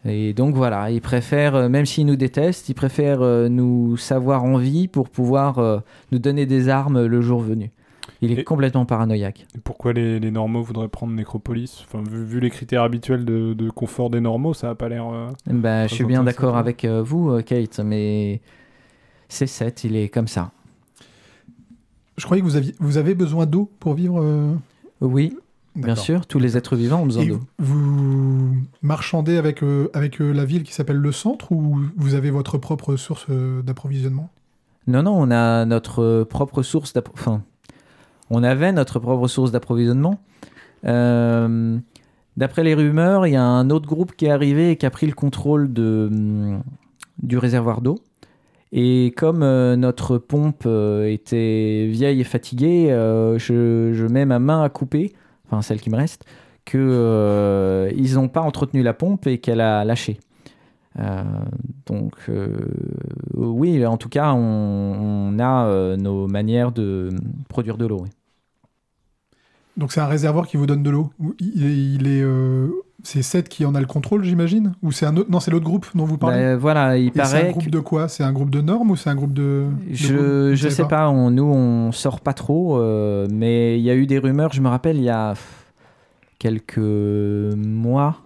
[0.05, 4.89] Et donc voilà, il préfère, même s'il nous déteste, il préfère nous savoir en vie
[4.89, 7.71] pour pouvoir nous donner des armes le jour venu.
[8.25, 9.47] Il est Et- complètement paranoïaque.
[9.65, 13.69] Pourquoi les, les normaux voudraient prendre Nécropolis enfin, vu, vu les critères habituels de, de
[13.69, 15.07] confort des normaux, ça a pas l'air.
[15.13, 18.41] euh, Bah, je suis bien d'accord avec euh, vous, euh, Kate, mais
[19.29, 20.53] c'est 7, il est comme ça.
[22.17, 24.21] Je croyais que vous aviez vous avez besoin d'eau pour vivre.
[24.23, 24.55] euh,
[25.01, 25.37] Oui,
[25.75, 27.41] bien sûr, tous les êtres vivants ont besoin d'eau.
[27.59, 32.31] vous marchandez avec, euh, avec euh, la ville qui s'appelle le centre ou vous avez
[32.31, 34.31] votre propre source euh, d'approvisionnement?
[34.87, 37.43] Non, non, on a notre propre source d'appro- Enfin,
[38.33, 40.19] on avait notre propre source d'approvisionnement.
[40.85, 41.79] Euh,
[42.37, 44.91] D'après les rumeurs, il y a un autre groupe qui est arrivé et qui a
[44.91, 46.63] pris le contrôle hum,
[47.23, 47.99] du réservoir d'eau.
[48.73, 54.71] Et comme euh, notre pompe euh, était vieille et fatiguée, je, mets ma main à
[54.71, 55.13] couper,
[55.47, 56.25] enfin celle qui me reste,
[56.65, 60.19] que euh, ils n'ont pas entretenu la pompe et qu'elle a lâché.
[61.87, 62.31] Donc
[63.35, 67.11] oui, en tout cas, on, a nos manières de
[67.49, 68.05] produire de l'eau.
[69.77, 71.11] Donc c'est un réservoir qui vous donne de l'eau.
[71.41, 72.69] Il, est- euh,
[73.03, 74.75] c'est Seth qui en a le contrôle, j'imagine?
[74.83, 76.37] Ou c'est un autre Non, c'est l'autre groupe dont vous parlez?
[76.43, 78.09] Bah, voilà, il Et c'est un groupe que- de quoi?
[78.09, 79.67] C'est un groupe de normes ou c'est un groupe de.
[79.89, 80.15] de Je,
[80.51, 83.95] Vous je sais pas, on, nous on sort pas trop, euh, mais il y a
[83.97, 85.35] eu des rumeurs, je me rappelle, il y a
[86.39, 88.19] quelques mois.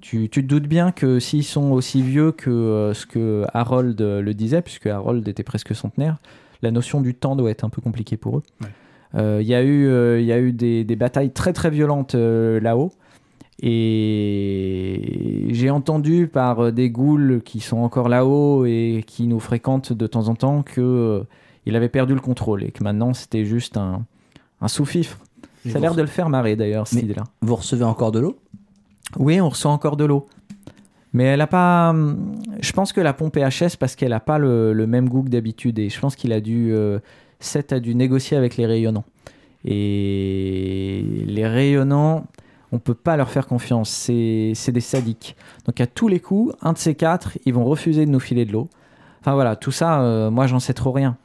[0.00, 4.00] Tu, tu te doutes bien que s'ils sont aussi vieux que euh, ce que Harold
[4.00, 6.16] le disait, puisque Harold était presque centenaire,
[6.62, 8.42] la notion du temps doit être un peu compliquée pour eux.
[8.62, 8.68] Ouais.
[9.14, 12.14] Euh, Il y a eu, euh, y a eu des, des batailles très très violentes
[12.14, 12.92] euh, là-haut.
[13.60, 19.92] Et j'ai entendu par euh, des ghouls qui sont encore là-haut et qui nous fréquentent
[19.92, 21.22] de temps en temps que euh,
[21.66, 24.04] il avait perdu le contrôle et que maintenant c'était juste un,
[24.60, 25.18] un sous-fifre.
[25.68, 27.24] Ça a l'air de le faire marrer d'ailleurs, cette idée-là.
[27.42, 28.38] Vous recevez encore de l'eau?
[29.18, 30.26] Oui, on reçoit encore de l'eau.
[31.12, 31.90] Mais elle a pas.
[31.90, 35.22] hum, Je pense que la pompe EHS, parce qu'elle a pas le, le même goût
[35.22, 35.78] que d'habitude.
[35.78, 36.70] Et je pense qu'il a dû.
[36.72, 36.98] euh,
[37.40, 39.04] Seth a dû négocier avec les rayonnants.
[39.64, 42.26] Et les rayonnants,
[42.72, 43.90] on peut pas leur faire confiance.
[43.90, 45.36] C'est des sadiques.
[45.66, 48.44] Donc à tous les coups, un de ces quatre, ils vont refuser de nous filer
[48.44, 48.68] de l'eau.
[49.20, 51.16] Enfin voilà, tout ça, euh, moi j'en sais trop rien.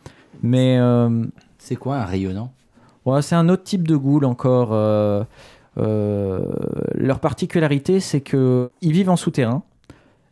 [0.42, 0.78] Mais.
[0.80, 1.26] euh,
[1.60, 2.52] C'est quoi un rayonnant?
[3.06, 4.70] Ouais, c'est un autre type de ghoul encore.
[4.72, 5.24] euh,
[6.96, 9.64] leur particularité, c'est que ils vivent en souterrain,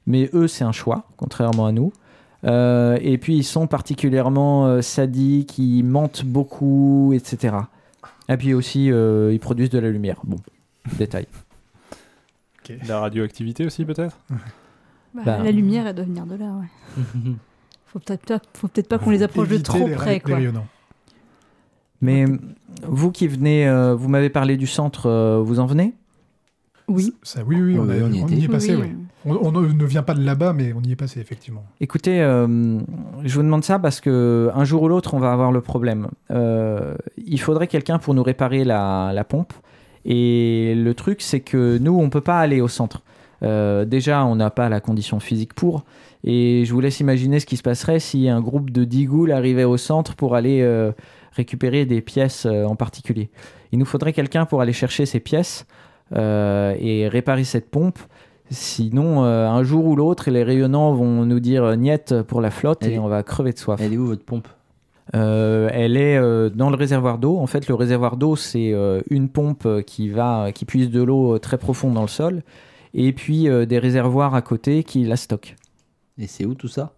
[0.05, 1.91] mais eux, c'est un choix, contrairement à nous.
[2.43, 7.55] Euh, et puis, ils sont particulièrement euh, sadiques, ils mentent beaucoup, etc.
[8.29, 10.19] Et puis aussi, euh, ils produisent de la lumière.
[10.23, 10.37] Bon,
[10.97, 11.27] détail.
[12.87, 14.17] La radioactivité aussi, peut-être
[15.13, 17.01] Bah, Bah, la lumière, elle doit venir de là, ouais.
[17.87, 20.35] Faut peut-être pas, faut peut-être pas qu'on les approche de trop les, près, les quoi.
[20.37, 20.67] rayonnants.
[21.99, 22.23] Mais
[22.87, 25.93] vous qui venez, euh, vous m'avez parlé du centre, euh, vous en venez?
[26.87, 27.13] Oui.
[27.21, 29.00] Ça, oui, oui, on, a- on y on y est passé, Oui, oui.
[29.25, 31.63] On, ne ne vient pas de là-bas, mais on y est passé, effectivement.
[31.79, 32.79] Écoutez, euh,
[33.23, 36.07] je vous demande ça parce que un jour ou l'autre, on va avoir le problème.
[36.31, 39.53] Euh, il faudrait quelqu'un pour nous réparer la, pompe.
[40.05, 43.03] Et le truc, c'est que nous, on peut pas aller au centre.
[43.43, 45.83] Euh, déjà, on n'a pas la condition physique pour.
[46.23, 49.31] Et je vous laisse imaginer ce qui se passerait si un groupe de 10 ghouls
[49.31, 50.67] arrivait au centre pour aller
[51.31, 53.29] récupérer des pièces en particulier.
[53.71, 55.65] Il nous faudrait quelqu'un pour aller chercher ces pièces
[56.15, 57.97] et réparer cette pompe.
[58.51, 62.51] Sinon, euh, un jour ou l'autre, les rayonnants vont nous dire euh, niet pour la
[62.51, 63.79] flotte Elle et est- on va crever de soif.
[63.81, 64.47] Elle est où votre pompe?
[65.15, 67.37] Euh, elle est euh, dans le réservoir d'eau.
[67.37, 68.73] En fait, le réservoir d'eau, c'est
[69.09, 72.43] une pompe qui va, qui puise de l'eau très profonde dans le sol,
[72.93, 75.55] et puis des réservoirs à côté qui la stockent.
[76.17, 76.91] Et c'est où tout ça?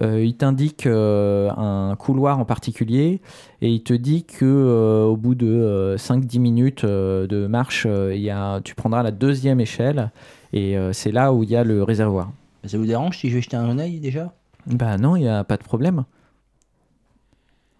[0.00, 3.20] Euh, il t'indique euh, un couloir en particulier,
[3.62, 8.30] et il te dit que euh, au bout de euh, 5-10 minutes de marche, y
[8.30, 10.10] a, tu prendras la deuxième échelle,
[10.52, 12.30] et euh, c'est là où il y a le réservoir.
[12.64, 14.32] Ça vous dérange si je vais jeter un œil déjà?
[14.66, 16.04] Bah non, il n'y a pas de problème.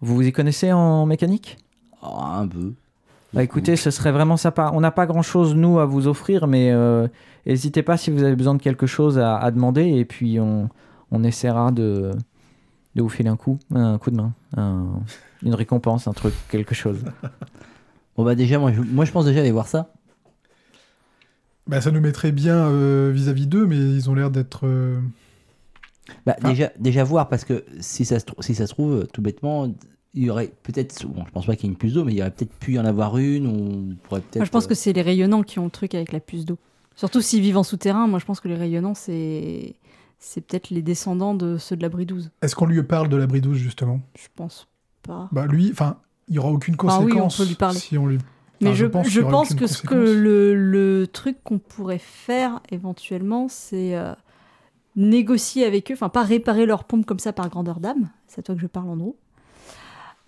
[0.01, 1.57] Vous vous y connaissez en mécanique?
[2.01, 2.73] Oh, Un peu.
[3.33, 4.71] Bah écoutez, ce serait vraiment sympa.
[4.73, 7.07] On n'a pas grand-chose, nous, à vous offrir, mais euh,
[7.45, 10.67] n'hésitez pas si vous avez besoin de quelque chose à, à demander, et puis on,
[11.11, 12.11] on essaiera de,
[12.95, 14.87] de vous filer un coup, un coup de main, un-
[15.43, 17.03] une récompense, un truc, quelque chose.
[18.17, 19.93] Bon bah déjà, moi je, moi, je pense déjà aller voir ça.
[21.69, 24.61] Bah, ça nous mettrait bien euh, vis-à-vis d'eux, mais ils ont l'air d'être.
[24.65, 24.99] euh,
[26.25, 29.05] Bah, Enfin- déjà, déjà voir, parce que si ça se, trou- si ça se trouve,
[29.13, 29.71] tout bêtement,
[30.15, 32.13] il y aurait peut-être, bon, je pense pas qu'il y ait une puce d'eau, mais
[32.13, 33.51] il y aurait peut-être pu y en avoir une, ou
[33.91, 34.37] on pourrait peut-être.
[34.37, 36.45] Moi, je pense euh, que c'est les rayonnants qui ont le truc avec la puce
[36.45, 36.57] d'eau.
[36.95, 39.75] Surtout s'ils vivent en souterrain, moi je pense que les rayonnants, c'est
[40.17, 42.29] c'est peut-être les descendants de ceux de l'abri 12.
[42.41, 44.01] Est-ce qu'on lui parle de l'abri 12, justement?
[44.17, 44.67] Je pense
[45.03, 45.29] pas.
[45.31, 45.97] Bah, lui, enfin,
[46.27, 47.77] il n'y aura aucune Enfin, oui, on conséquence peut lui parler.
[47.79, 48.17] si on lui.
[48.61, 52.59] Mais Enfin, je, je pense je que ce que le, le truc qu'on pourrait faire
[52.71, 54.13] éventuellement, c'est euh,
[54.95, 58.43] négocier avec eux, enfin pas réparer leur pompe comme ça par grandeur d'âme, c'est à
[58.43, 59.17] toi que je parle en gros.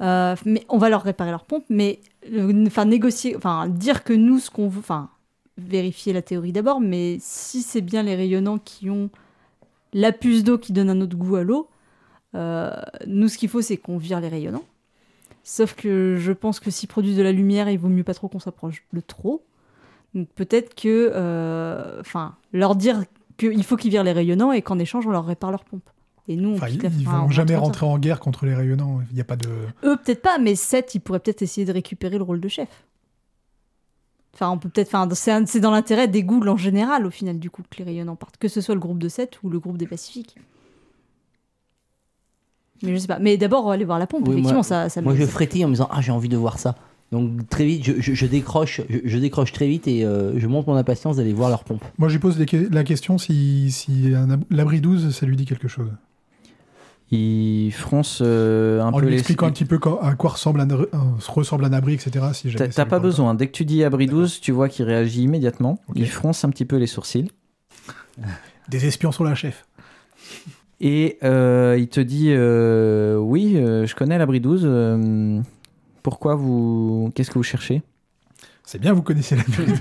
[0.02, 2.00] Euh, mais on va leur réparer leur pompe, mais
[2.32, 5.10] euh, enfin négocier, enfin dire que nous ce qu'on veut, enfin
[5.58, 9.10] vérifier la théorie d'abord, mais si c'est bien les rayonnants qui ont
[9.94, 11.68] la puce d'eau qui donne un autre goût à l'eau,
[12.34, 14.64] nous ce qu'il faut c'est qu'on vire les rayonnants.
[15.44, 18.28] Sauf que je pense que s'ils produisent de la lumière, il vaut mieux pas trop
[18.28, 19.44] qu'on s'approche de trop.
[20.14, 23.04] Donc peut-être que, euh, enfin, leur dire
[23.38, 25.90] qu'il faut qu'ils virent les rayonnants et qu'en échange on leur répare leur pompe.
[26.28, 29.02] Et nous, on Enfin, ils ils vont jamais rentrer en guerre contre les rayonnants.
[29.10, 29.50] Il n'y a pas de.
[29.84, 32.70] Eux peut-être pas, mais Seth, il pourrait peut-être essayer de récupérer le rôle de chef.
[34.34, 35.10] Enfin, on peut peut-être, enfin,
[35.46, 38.38] c'est dans l'intérêt des ghouls en général au final du coup que les rayonnants partent,
[38.38, 40.38] que ce soit le groupe de Seth ou le groupe des Pacifiques.
[42.84, 43.20] Mais je sais pas.
[43.20, 44.24] Mais d'abord, on va aller voir la pompe.
[44.28, 45.02] Oui, Effectivement, moi- ça, ça.
[45.02, 46.76] Moi me- je frétille en me disant, ah j'ai envie de voir ça.
[47.12, 50.48] Donc très vite, je, je- je décroche, je, je décroche très vite et euh, je
[50.48, 51.84] monte mon impatience d'aller voir leur pompe.
[51.98, 54.14] Moi, je lui pose que- la question si, si
[54.50, 55.90] l'abri 12, ça lui dit quelque chose.
[57.14, 59.18] Il fronce euh, un En peu lui les...
[59.18, 60.86] expliquant un petit peu quand- à quoi ressemble un, euh,
[61.28, 62.26] ressemble un abri, etc.
[62.34, 63.34] Si T'as pas besoin.
[63.34, 65.80] Dès que tu dis abri 12, tu vois qu'il réagit immédiatement.
[65.96, 67.30] Il fronce un petit peu les sourcils.
[68.70, 69.66] Des espions sur la chef.
[70.84, 74.64] Et euh, il te dit euh, Oui, euh, je connais l'abri 12.
[74.66, 75.40] euh,
[76.02, 77.12] pourquoi vous.
[77.14, 77.84] Qu'est-ce que vous cherchez?
[78.64, 79.78] C'est bien, vous connaissez l'abri 12.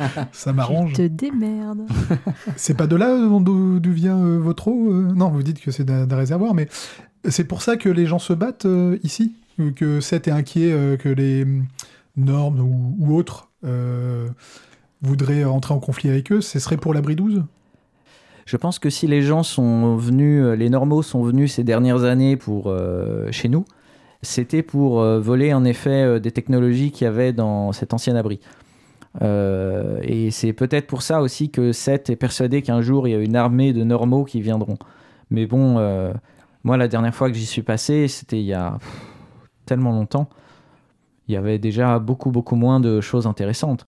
[0.32, 0.94] ça m'arrange.
[0.94, 1.86] Tu te démerdes.
[2.56, 5.12] C'est pas de là d'où vient euh, votre eau euh?
[5.14, 6.68] Non, vous dites que c'est d'un réservoir, mais
[7.28, 9.34] c'est pour ça que les gens se battent euh, ici?
[9.76, 11.66] Que Seth est inquiet euh, que les hum,
[12.16, 14.28] normes ou, ou autres euh,
[15.02, 16.40] voudraient entrer en conflit avec eux?
[16.40, 17.42] Ce serait pour l'abri 12
[18.48, 22.04] Je pense que si les gens sont venus, euh, les normaux sont venus ces dernières
[22.04, 23.66] années euh, chez nous,
[24.22, 28.40] c'était pour euh, voler en effet des technologies qu'il y avait dans cet ancien abri.
[29.20, 33.18] Et c'est peut-être pour ça aussi que Seth est persuadé qu'un jour il y a
[33.18, 34.78] une armée de normaux qui viendront.
[35.30, 35.74] Mais bon,
[36.64, 38.78] moi la dernière fois que j'y suis passé, c'était il y a
[39.66, 40.28] tellement longtemps.
[41.26, 43.84] Il y avait déjà beaucoup beaucoup moins de choses intéressantes.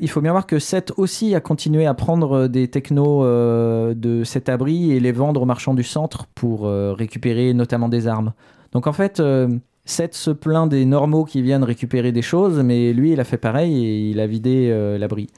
[0.00, 4.24] Il faut bien voir que Seth aussi a continué à prendre des technos euh, de
[4.24, 8.32] cet abri et les vendre aux marchands du centre pour euh, récupérer notamment des armes.
[8.72, 9.48] Donc en fait, euh,
[9.86, 13.36] Seth se plaint des normaux qui viennent récupérer des choses, mais lui, il a fait
[13.38, 15.28] pareil et il a vidé euh, l'abri.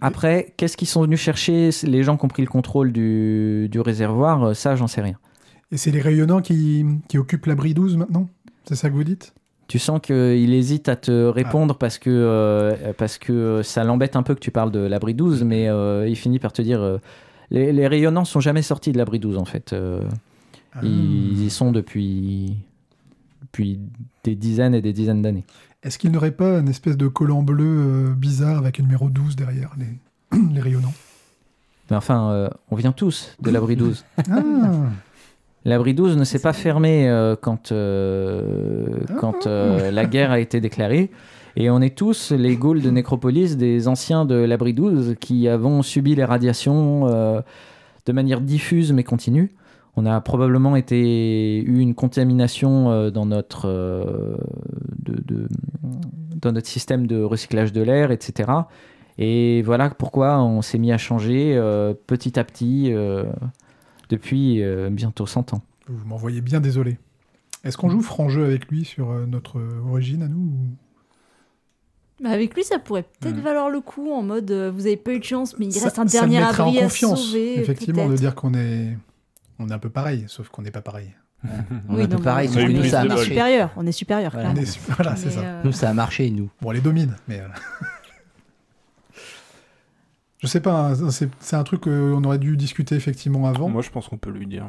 [0.00, 4.44] Après, qu'est-ce qu'ils sont venus chercher Les gens qui ont pris le contrôle du, réservoir,
[4.44, 5.18] euh, ça, j'en sais rien.
[5.70, 8.28] Et c'est les rayonnants qui, qui occupent l'abri 12 maintenant?
[8.64, 9.34] C'est ça que vous dites?
[9.72, 14.22] Tu sens qu'il hésite à te répondre parce, que, euh, parce que ça l'embête un
[14.22, 16.98] peu que tu parles de l'abri 12, mais euh, il finit par te dire euh,
[17.50, 19.72] les, les rayonnants sont jamais sortis de l'abri 12 en fait.
[19.72, 20.02] Euh,
[20.74, 20.80] Ah.
[20.82, 22.54] Ils y sont depuis
[23.40, 23.78] depuis
[24.24, 25.44] des dizaines et des dizaines d'années.
[25.82, 29.36] Est-ce qu'il n'y aurait pas une espèce de collant bleu bizarre avec un numéro 12
[29.36, 30.92] derrière les, les rayonnants?
[31.90, 34.04] Mais enfin, euh, on vient tous de l'abri 12.
[34.30, 34.42] Ah,
[35.64, 38.86] L'abri 12 ne s'est pas fermé euh, quand, euh,
[39.20, 41.10] quand euh, la guerre a été déclarée.
[41.54, 45.82] Et on est tous les Gaules de Nécropolis, des anciens de l'abri 12, qui avons
[45.82, 49.54] subi les radiations de manière diffuse mais continue.
[49.94, 53.68] On a probablement été, eu une contamination dans, notre,
[55.04, 55.48] de- de-
[56.40, 58.50] dans notre système de recyclage de l'air, etc.
[59.18, 61.54] Et voilà pourquoi on s'est mis à changer
[62.06, 62.94] petit à petit
[64.12, 65.62] depuis euh, bientôt 100 ans.
[65.88, 66.98] vous m'envoyez bien désolé.
[67.64, 70.76] Est-ce qu'on joue franc jeu avec lui sur euh, notre origine à nous ou-
[72.22, 75.12] Bah, avec lui, ça pourrait peut-être valoir le coup en mode euh, vous avez pas
[75.12, 77.24] eu de chance, mais il Ça- reste un ça dernier mettrait abri en à confiance,
[77.26, 77.58] sauver.
[77.60, 78.96] effectivement, de dire qu'on est,
[79.58, 81.08] on est un peu pareil, sauf qu'on n'est pas pareil.
[81.88, 83.24] On Oui, est un peu non, mais pareil, ça sauf que nous, ça a marché.
[83.24, 84.30] supérieur, on est supérieur.
[84.32, 84.50] Voilà.
[84.50, 84.68] On clairement.
[84.70, 85.40] est su- voilà, c'est ça.
[85.40, 86.48] euh, Nous, ça a marché, nous.
[86.60, 87.40] Bon, on les domine, mais.
[90.42, 93.68] euh, Je sais pas, hein, c'est un truc qu'on aurait dû discuter effectivement avant.
[93.68, 94.64] Moi, je pense qu'on peut lui dire.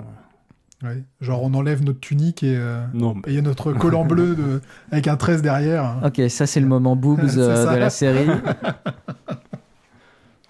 [0.84, 1.01] Ouais.
[1.21, 2.84] Genre, on enlève notre tunique et euh,
[3.28, 4.61] il y a notre collant bleu de-
[4.91, 5.86] avec un 13 derrière.
[5.86, 6.01] hein.
[6.05, 8.28] Ok, ça c'est le moment boobs euh, de la série.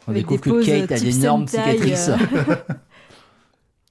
[0.06, 2.12] On Avec découvre que Kate a d'énormes Sentai, cicatrices.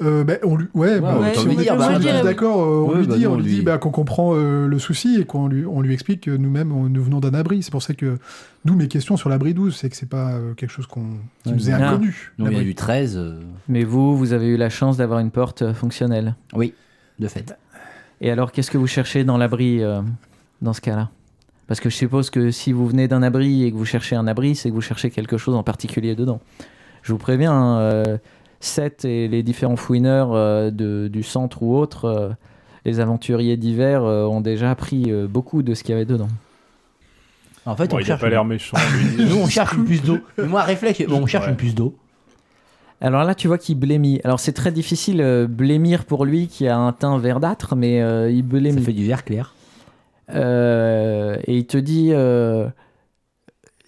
[0.02, 0.24] euh.
[0.24, 0.66] Ben, on lui...
[0.74, 3.06] Ouais, bah, si on est bah, d'accord, euh, on oui.
[3.06, 5.92] dit, on lui dit bah, qu'on comprend euh, le souci et qu'on lui, on lui
[5.94, 7.62] explique que nous-mêmes, nous venons d'un abri.
[7.62, 8.18] C'est pour ça que,
[8.64, 11.06] nous, mes questions sur l'abri 12, c'est que c'est pas euh, quelque chose qu'on,
[11.44, 11.84] qui Ouais, nous est non.
[11.84, 12.32] inconnu.
[12.38, 12.64] Nous, il y a l'abri.
[12.66, 16.34] du 13, euh, Mais vous, vous avez eu la chance d'avoir une porte fonctionnelle.
[16.54, 17.56] de fait.
[18.20, 20.00] Et alors, qu'est-ce que vous cherchez dans l'abri euh,
[20.62, 21.10] dans ce cas-là?
[21.66, 24.26] Parce que je suppose que si vous venez d'un abri et que vous cherchez un
[24.26, 26.40] abri, c'est que vous cherchez quelque chose en particulier dedans.
[27.02, 28.18] Je vous préviens, hein, euh,
[28.64, 32.28] Seth et les différents fouineurs euh, de- du centre ou autres, euh,
[32.84, 36.28] les aventuriers d'hiver euh, ont déjà appris euh, beaucoup de ce qu'il y avait dedans.
[37.66, 38.20] En fait, Bon, on il a cherche.
[38.20, 38.76] pas l'air méchant.
[39.16, 39.24] lui.
[39.28, 40.18] Nous, on cherche une puce d'eau.
[40.38, 41.50] Moi, réflexe, bon, on cherche Ouais.
[41.50, 41.96] une puce d'eau.
[43.00, 44.20] Alors là, tu vois qu'il blémit.
[44.22, 48.30] Alors c'est très difficile euh, blémir pour lui qui a un teint verdâtre, mais euh,
[48.30, 48.80] il Ça blémit.
[48.82, 49.54] fait du vert clair.
[50.30, 52.68] Euh, et il te dit euh,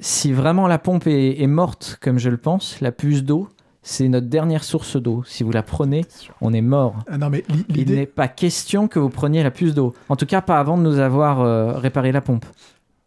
[0.01, 3.49] si vraiment la pompe est, est morte, comme je le pense, la puce d'eau,
[3.87, 5.23] c'est notre dernière source d'eau.
[5.27, 6.05] Si vous la prenez,
[6.41, 7.05] on est mort.
[7.09, 9.95] Ah, non, mais Il n'est pas question que vous preniez la puce d'eau.
[10.09, 12.47] En tout cas, pas avant de nous avoir euh, réparé la pompe.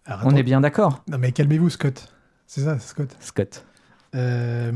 [0.06, 2.14] Alors, On est bien d'accord, Non, mais calmez-vous, Scott.
[2.46, 3.14] C'est ça, Scott.
[3.20, 3.66] Scott.
[4.16, 4.72] Euh,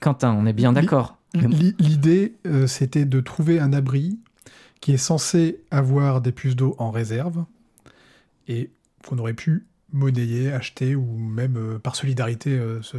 [0.00, 1.16] Quentin, on est bien d'accord.
[1.34, 4.18] L'i- L'idée, euh, c'était de trouver un abri
[4.80, 7.44] qui est censé avoir des puces d'eau en réserve
[8.48, 8.70] et
[9.08, 12.96] qu'on aurait pu monnayer, acheter ou même euh, par solidarité euh, se,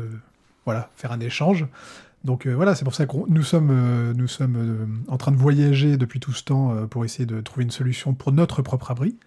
[0.66, 1.66] voilà, faire un échange.
[2.24, 5.32] Donc euh, voilà, c'est pour ça que nous sommes, euh, nous sommes euh, en train
[5.32, 8.61] de voyager depuis tout ce temps euh, pour essayer de trouver une solution pour notre
[8.61, 9.17] propre abri.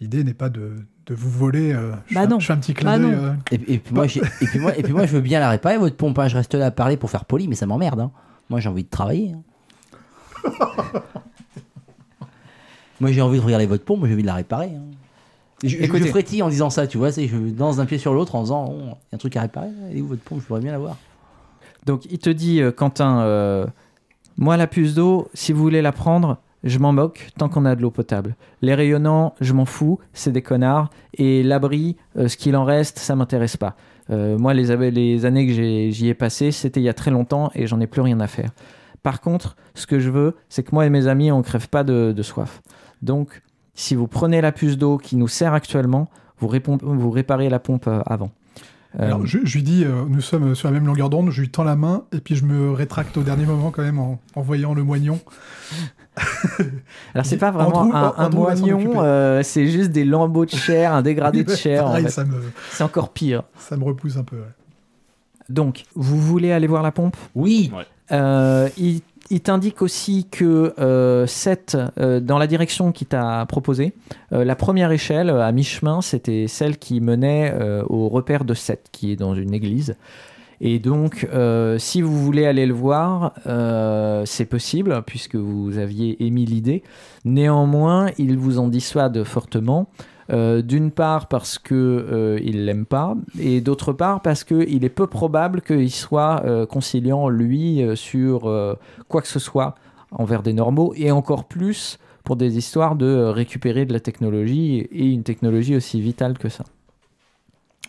[0.00, 0.72] L'idée n'est pas de,
[1.06, 1.72] de vous voler.
[1.72, 2.40] euh, je, Bah fais, non.
[2.40, 3.12] je fais un petit clin Bah d'œil.
[3.12, 3.22] non.
[3.22, 5.38] euh, Et, et puis moi, j'ai- et, puis moi, et puis moi, je veux bien
[5.38, 6.18] la réparer, votre pompe.
[6.18, 6.26] hein.
[6.26, 8.00] Je reste là à parler pour faire poli, mais ça m'emmerde.
[8.00, 8.10] hein.
[8.50, 9.32] Moi, j'ai envie de travailler.
[9.32, 9.42] hein.
[13.00, 14.70] moi, j'ai envie de regarder votre pompe, moi, j'ai envie de la réparer.
[14.74, 14.82] hein.
[15.62, 16.02] Je, je- Écoutez.
[16.04, 17.12] je frétille en disant ça, tu vois.
[17.12, 19.36] c'est- Je danse d'un pied sur l'autre en disant oh, il y a un truc
[19.36, 19.68] à réparer.
[19.90, 20.40] Elle est où votre pompe?
[20.42, 20.96] Je voudrais bien la voir.
[21.86, 23.66] Donc il te dit, euh, Quentin, euh,
[24.36, 27.76] moi la puce d'eau, si vous voulez la prendre, je m'en moque tant qu'on a
[27.76, 28.36] de l'eau potable.
[28.62, 30.88] Les rayonnants, je m'en fous, c'est des connards.
[31.14, 33.76] Et l'abri, euh, ce qu'il en reste, ça m'intéresse pas.
[34.10, 34.70] Moi, les,
[35.24, 38.02] années que j'y ai passées, c'était il y a très longtemps et j'en ai plus
[38.02, 38.50] rien à faire.
[39.02, 41.84] Par contre, ce que je veux, c'est que moi et mes amis, on crève pas
[41.84, 42.60] de, soif.
[43.00, 43.40] Donc,
[43.72, 46.50] si vous prenez la puce d'eau qui nous sert actuellement, vous,
[46.82, 48.30] vous réparez la pompe avant.
[49.00, 51.40] Euh, Alors, je, je lui dis, euh, nous sommes sur la même longueur d'onde, je
[51.40, 54.20] lui tends la main, et puis je me rétracte au dernier moment quand même en,
[54.36, 55.18] en voyant le moignon.
[57.14, 61.02] Alors c'est pas vraiment Andrew- un, moignon, euh, c'est juste des lambeaux de chair, un
[61.02, 61.86] dégradé de chair.
[61.88, 62.08] en fait.
[62.08, 62.40] ça, me,
[62.70, 63.42] C'est encore pire.
[63.58, 64.36] ça me repousse un peu.
[64.36, 64.42] ouais.
[65.48, 67.16] Donc, vous voulez aller voir la pompe?
[67.34, 67.70] Oui,
[68.12, 71.26] Euh, Il, il t'indique aussi que euh,
[71.98, 73.94] euh, dans la direction qu'il t'a proposée,
[74.32, 78.88] euh, la première échelle à mi-chemin, c'était celle qui menait euh, au repère de Seth,
[78.92, 79.96] qui est dans une église.
[80.60, 86.24] Et donc, euh, si vous voulez aller le voir, euh, c'est possible, puisque vous aviez
[86.24, 86.82] émis l'idée.
[87.24, 89.88] Néanmoins, il vous en dissuade fortement.
[90.30, 94.88] Euh, D'une part parce que euh, l'aime pas, et d'autre part parce que il est
[94.88, 98.42] peu probable qu'il soit euh, conciliant lui euh, sur
[99.08, 99.74] quoi que ce soit
[100.10, 105.06] envers des normaux, et encore plus pour des histoires de récupérer de la technologie et
[105.06, 106.64] une technologie aussi vitale que ça.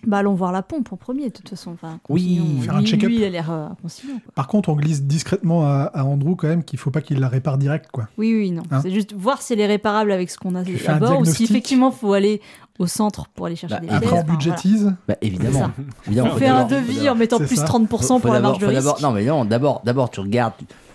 [0.05, 1.71] Bah, allons voir la pompe en premier, de toute façon.
[1.71, 3.09] Enfin, Oui, faire un lui, check-up.
[3.09, 4.19] lui, il a l'air euh, conciliant.
[4.23, 4.33] quoi.
[4.35, 7.27] Par contre, on glisse discrètement à, à Andrew quand même qu'il faut pas qu'il la
[7.29, 8.07] répare direct, quoi.
[8.17, 8.63] Oui, oui, non.
[8.71, 11.25] Hein c'est juste voir si elle est réparable avec ce qu'on a à bord ou
[11.25, 12.41] si effectivement faut aller
[12.77, 14.33] au centre pour aller chercher Bah, des après, on Enfin, voilà.
[14.37, 14.93] budgétise.
[15.07, 15.71] Bah, évidemment.
[16.07, 17.65] On fait un devis en mettant plus ça.
[17.65, 19.01] 30% faut pour la marge de risque.
[19.01, 20.53] Non, mais non, d'abord, d'abord, tu regardes,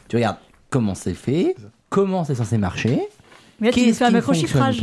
[0.08, 0.36] tu regardes
[0.68, 1.56] comment c'est fait,
[1.88, 3.00] comment c'est censé marcher,
[3.60, 4.80] Mais là, tu fais un qui ne fonctionne macro-chiffrage.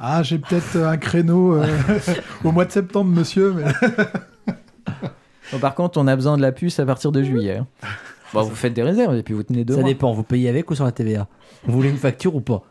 [0.00, 1.66] Ah, j'ai peut-être un créneau euh,
[2.44, 3.52] au mois de septembre, monsieur.
[3.52, 3.64] Mais...
[5.52, 7.56] Bon, par contre, on a besoin de la puce à partir de juillet.
[7.56, 7.66] hein.
[8.34, 9.88] Bon, vous faites des réserves et puis vous tenez deux Ça mois.
[9.88, 11.26] dépend, vous payez avec ou sur la TVA
[11.64, 12.62] Vous voulez une facture ou pas?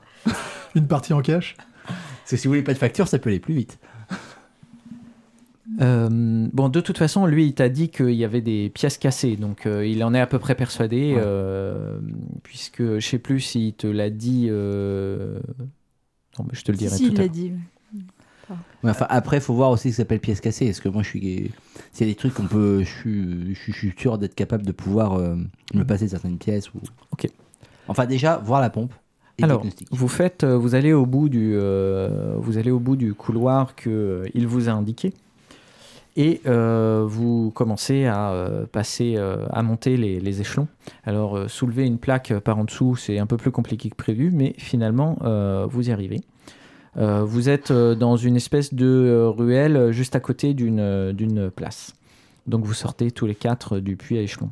[0.76, 1.56] Une partie en cash.
[1.88, 3.80] Parce que si vous voulez pas de facture, ça peut aller plus vite.
[5.82, 9.36] Euh, bon, de toute façon, lui, il t'a dit qu'il y avait des pièces cassées,
[9.36, 11.22] donc euh, il en est à peu près persuadé, Ouais.
[11.26, 11.98] euh,
[12.44, 14.50] puisque je sais plus s'il te l'a dit.
[16.38, 17.30] Non, mais je te le Si, dirai si, tout il à l'heure.
[17.32, 17.54] dit.
[18.84, 20.68] Ouais, enfin, après, faut voir aussi ce qui s'appelle pièce cassée.
[20.68, 21.52] Est-ce que moi, je suis.
[22.00, 22.80] A des trucs qu'on peut.
[22.84, 25.36] Je suis, je sûr d'être capable de pouvoir euh,
[25.74, 26.74] me passer certaines pièces.
[26.74, 26.80] Ou...
[27.12, 27.28] Ok.
[27.88, 28.94] Enfin, déjà, voir la pompe.
[29.40, 32.96] Et Alors, vous faites, euh, vous allez au bout du, euh, vous allez au bout
[32.96, 35.14] du couloir que il vous a indiqué,
[36.18, 40.68] et euh, vous commencez à euh, passer, euh, à monter les, échelons.
[41.06, 44.56] Alors, soulever une plaque par en dessous, c'est un peu plus compliqué que prévu, mais
[44.58, 45.18] finalement,
[45.70, 46.22] vous y arrivez.
[46.96, 51.94] Vous êtes dans une espèce de ruelle juste à côté d'une place.
[52.48, 54.50] Donc, vous sortez tous les quatre du puits à échelon.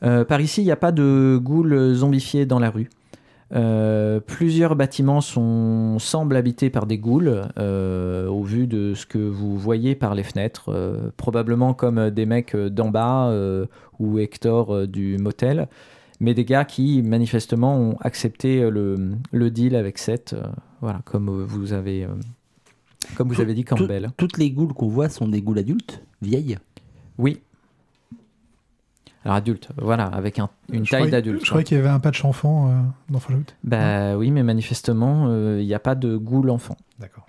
[0.00, 2.90] Par ici, il n'y a pas de ghouls zombifiés dans la rue.
[3.54, 9.18] Euh, plusieurs bâtiments sont, semblent habités par des ghouls, euh, au vu de ce que
[9.18, 13.32] vous voyez par les fenêtres, euh, probablement comme des mecs d'en bas
[13.98, 15.68] ou Hector du motel,
[16.20, 20.34] mais des gars qui manifestement ont accepté le, le deal avec Seth,
[20.82, 22.06] voilà, comme vous avez,
[23.16, 24.10] comme vous Tout- avez dit Campbell.
[24.18, 26.58] Toutes les goules qu'on voit sont des goules adultes, vieilles?
[27.16, 27.40] Oui.
[29.24, 31.40] Alors adulte, voilà, avec un- une Je taille d'adulte.
[31.44, 32.72] Je croyais qu'il y avait un patch enfant euh,
[33.10, 33.44] dans Fallout.
[33.64, 36.76] Bah oui, mais manifestement, euh, il n'y a pas de goule enfant.
[36.98, 37.26] D'accord.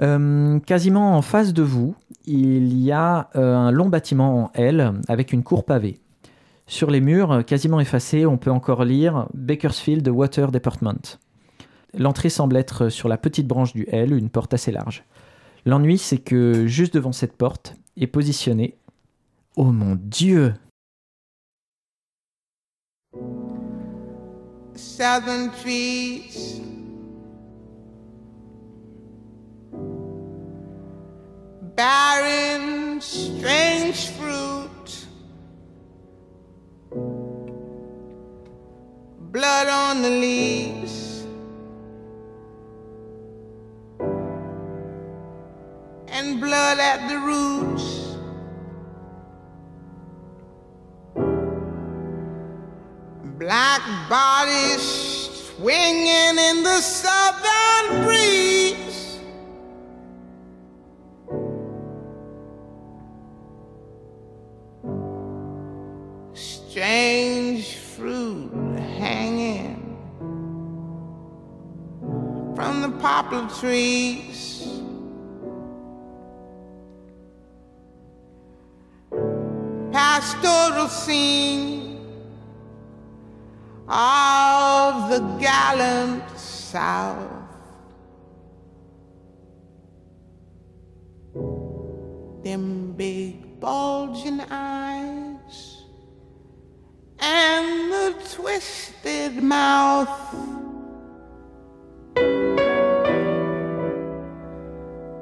[0.00, 1.94] Euh, quasiment en face de vous,
[2.26, 6.00] il y a euh, un long bâtiment en L avec une cour pavée.
[6.66, 11.18] Sur les murs, quasiment effacés, on peut encore lire Bakersfield Water Department.
[11.96, 15.04] L'entrée semble être sur la petite branche du L, une porte assez large.
[15.66, 18.76] L'ennui, c'est que juste devant cette porte est positionné.
[19.56, 20.54] Oh mon dieu
[24.96, 26.60] southern trees.
[31.76, 35.06] Barren, strange fruit.
[39.32, 41.26] Blood on the leaves.
[46.08, 47.93] And blood at the roots.
[53.54, 54.82] Black bodies
[55.54, 59.20] swinging in the southern breeze.
[66.32, 68.50] Strange fruit
[68.98, 69.98] hanging
[72.56, 74.66] from the poplar trees.
[79.92, 81.83] Pastoral scene
[83.94, 87.30] of the gallant South.
[92.42, 95.82] Them big bulging eyes
[97.20, 100.34] and the twisted mouth.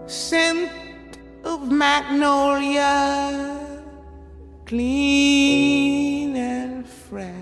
[0.06, 0.70] Scent
[1.44, 3.60] of magnolia,
[4.64, 7.41] clean and fresh.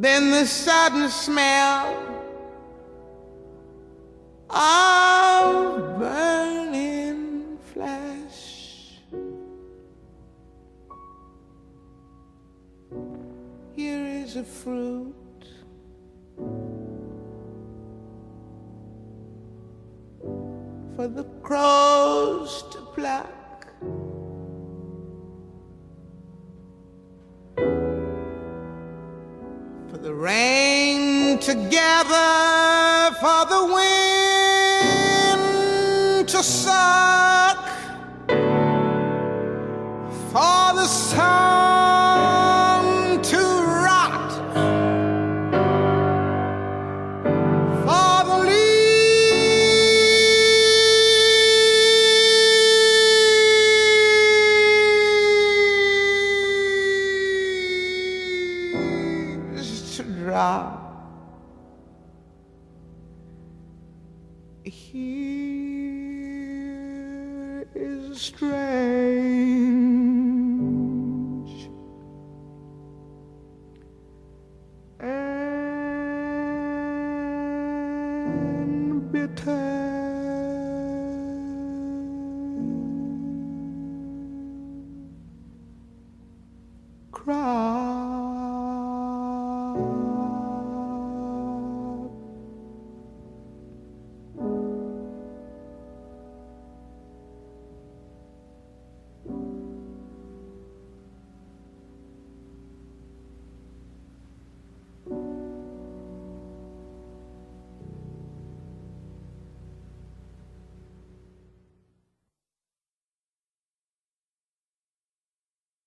[0.00, 1.94] Then the sudden smell
[4.48, 8.96] of burning flesh.
[13.76, 15.14] Here is a fruit.
[20.96, 23.39] For the crows to pluck.
[31.70, 33.64] Gather for the
[36.18, 37.39] wind to sigh.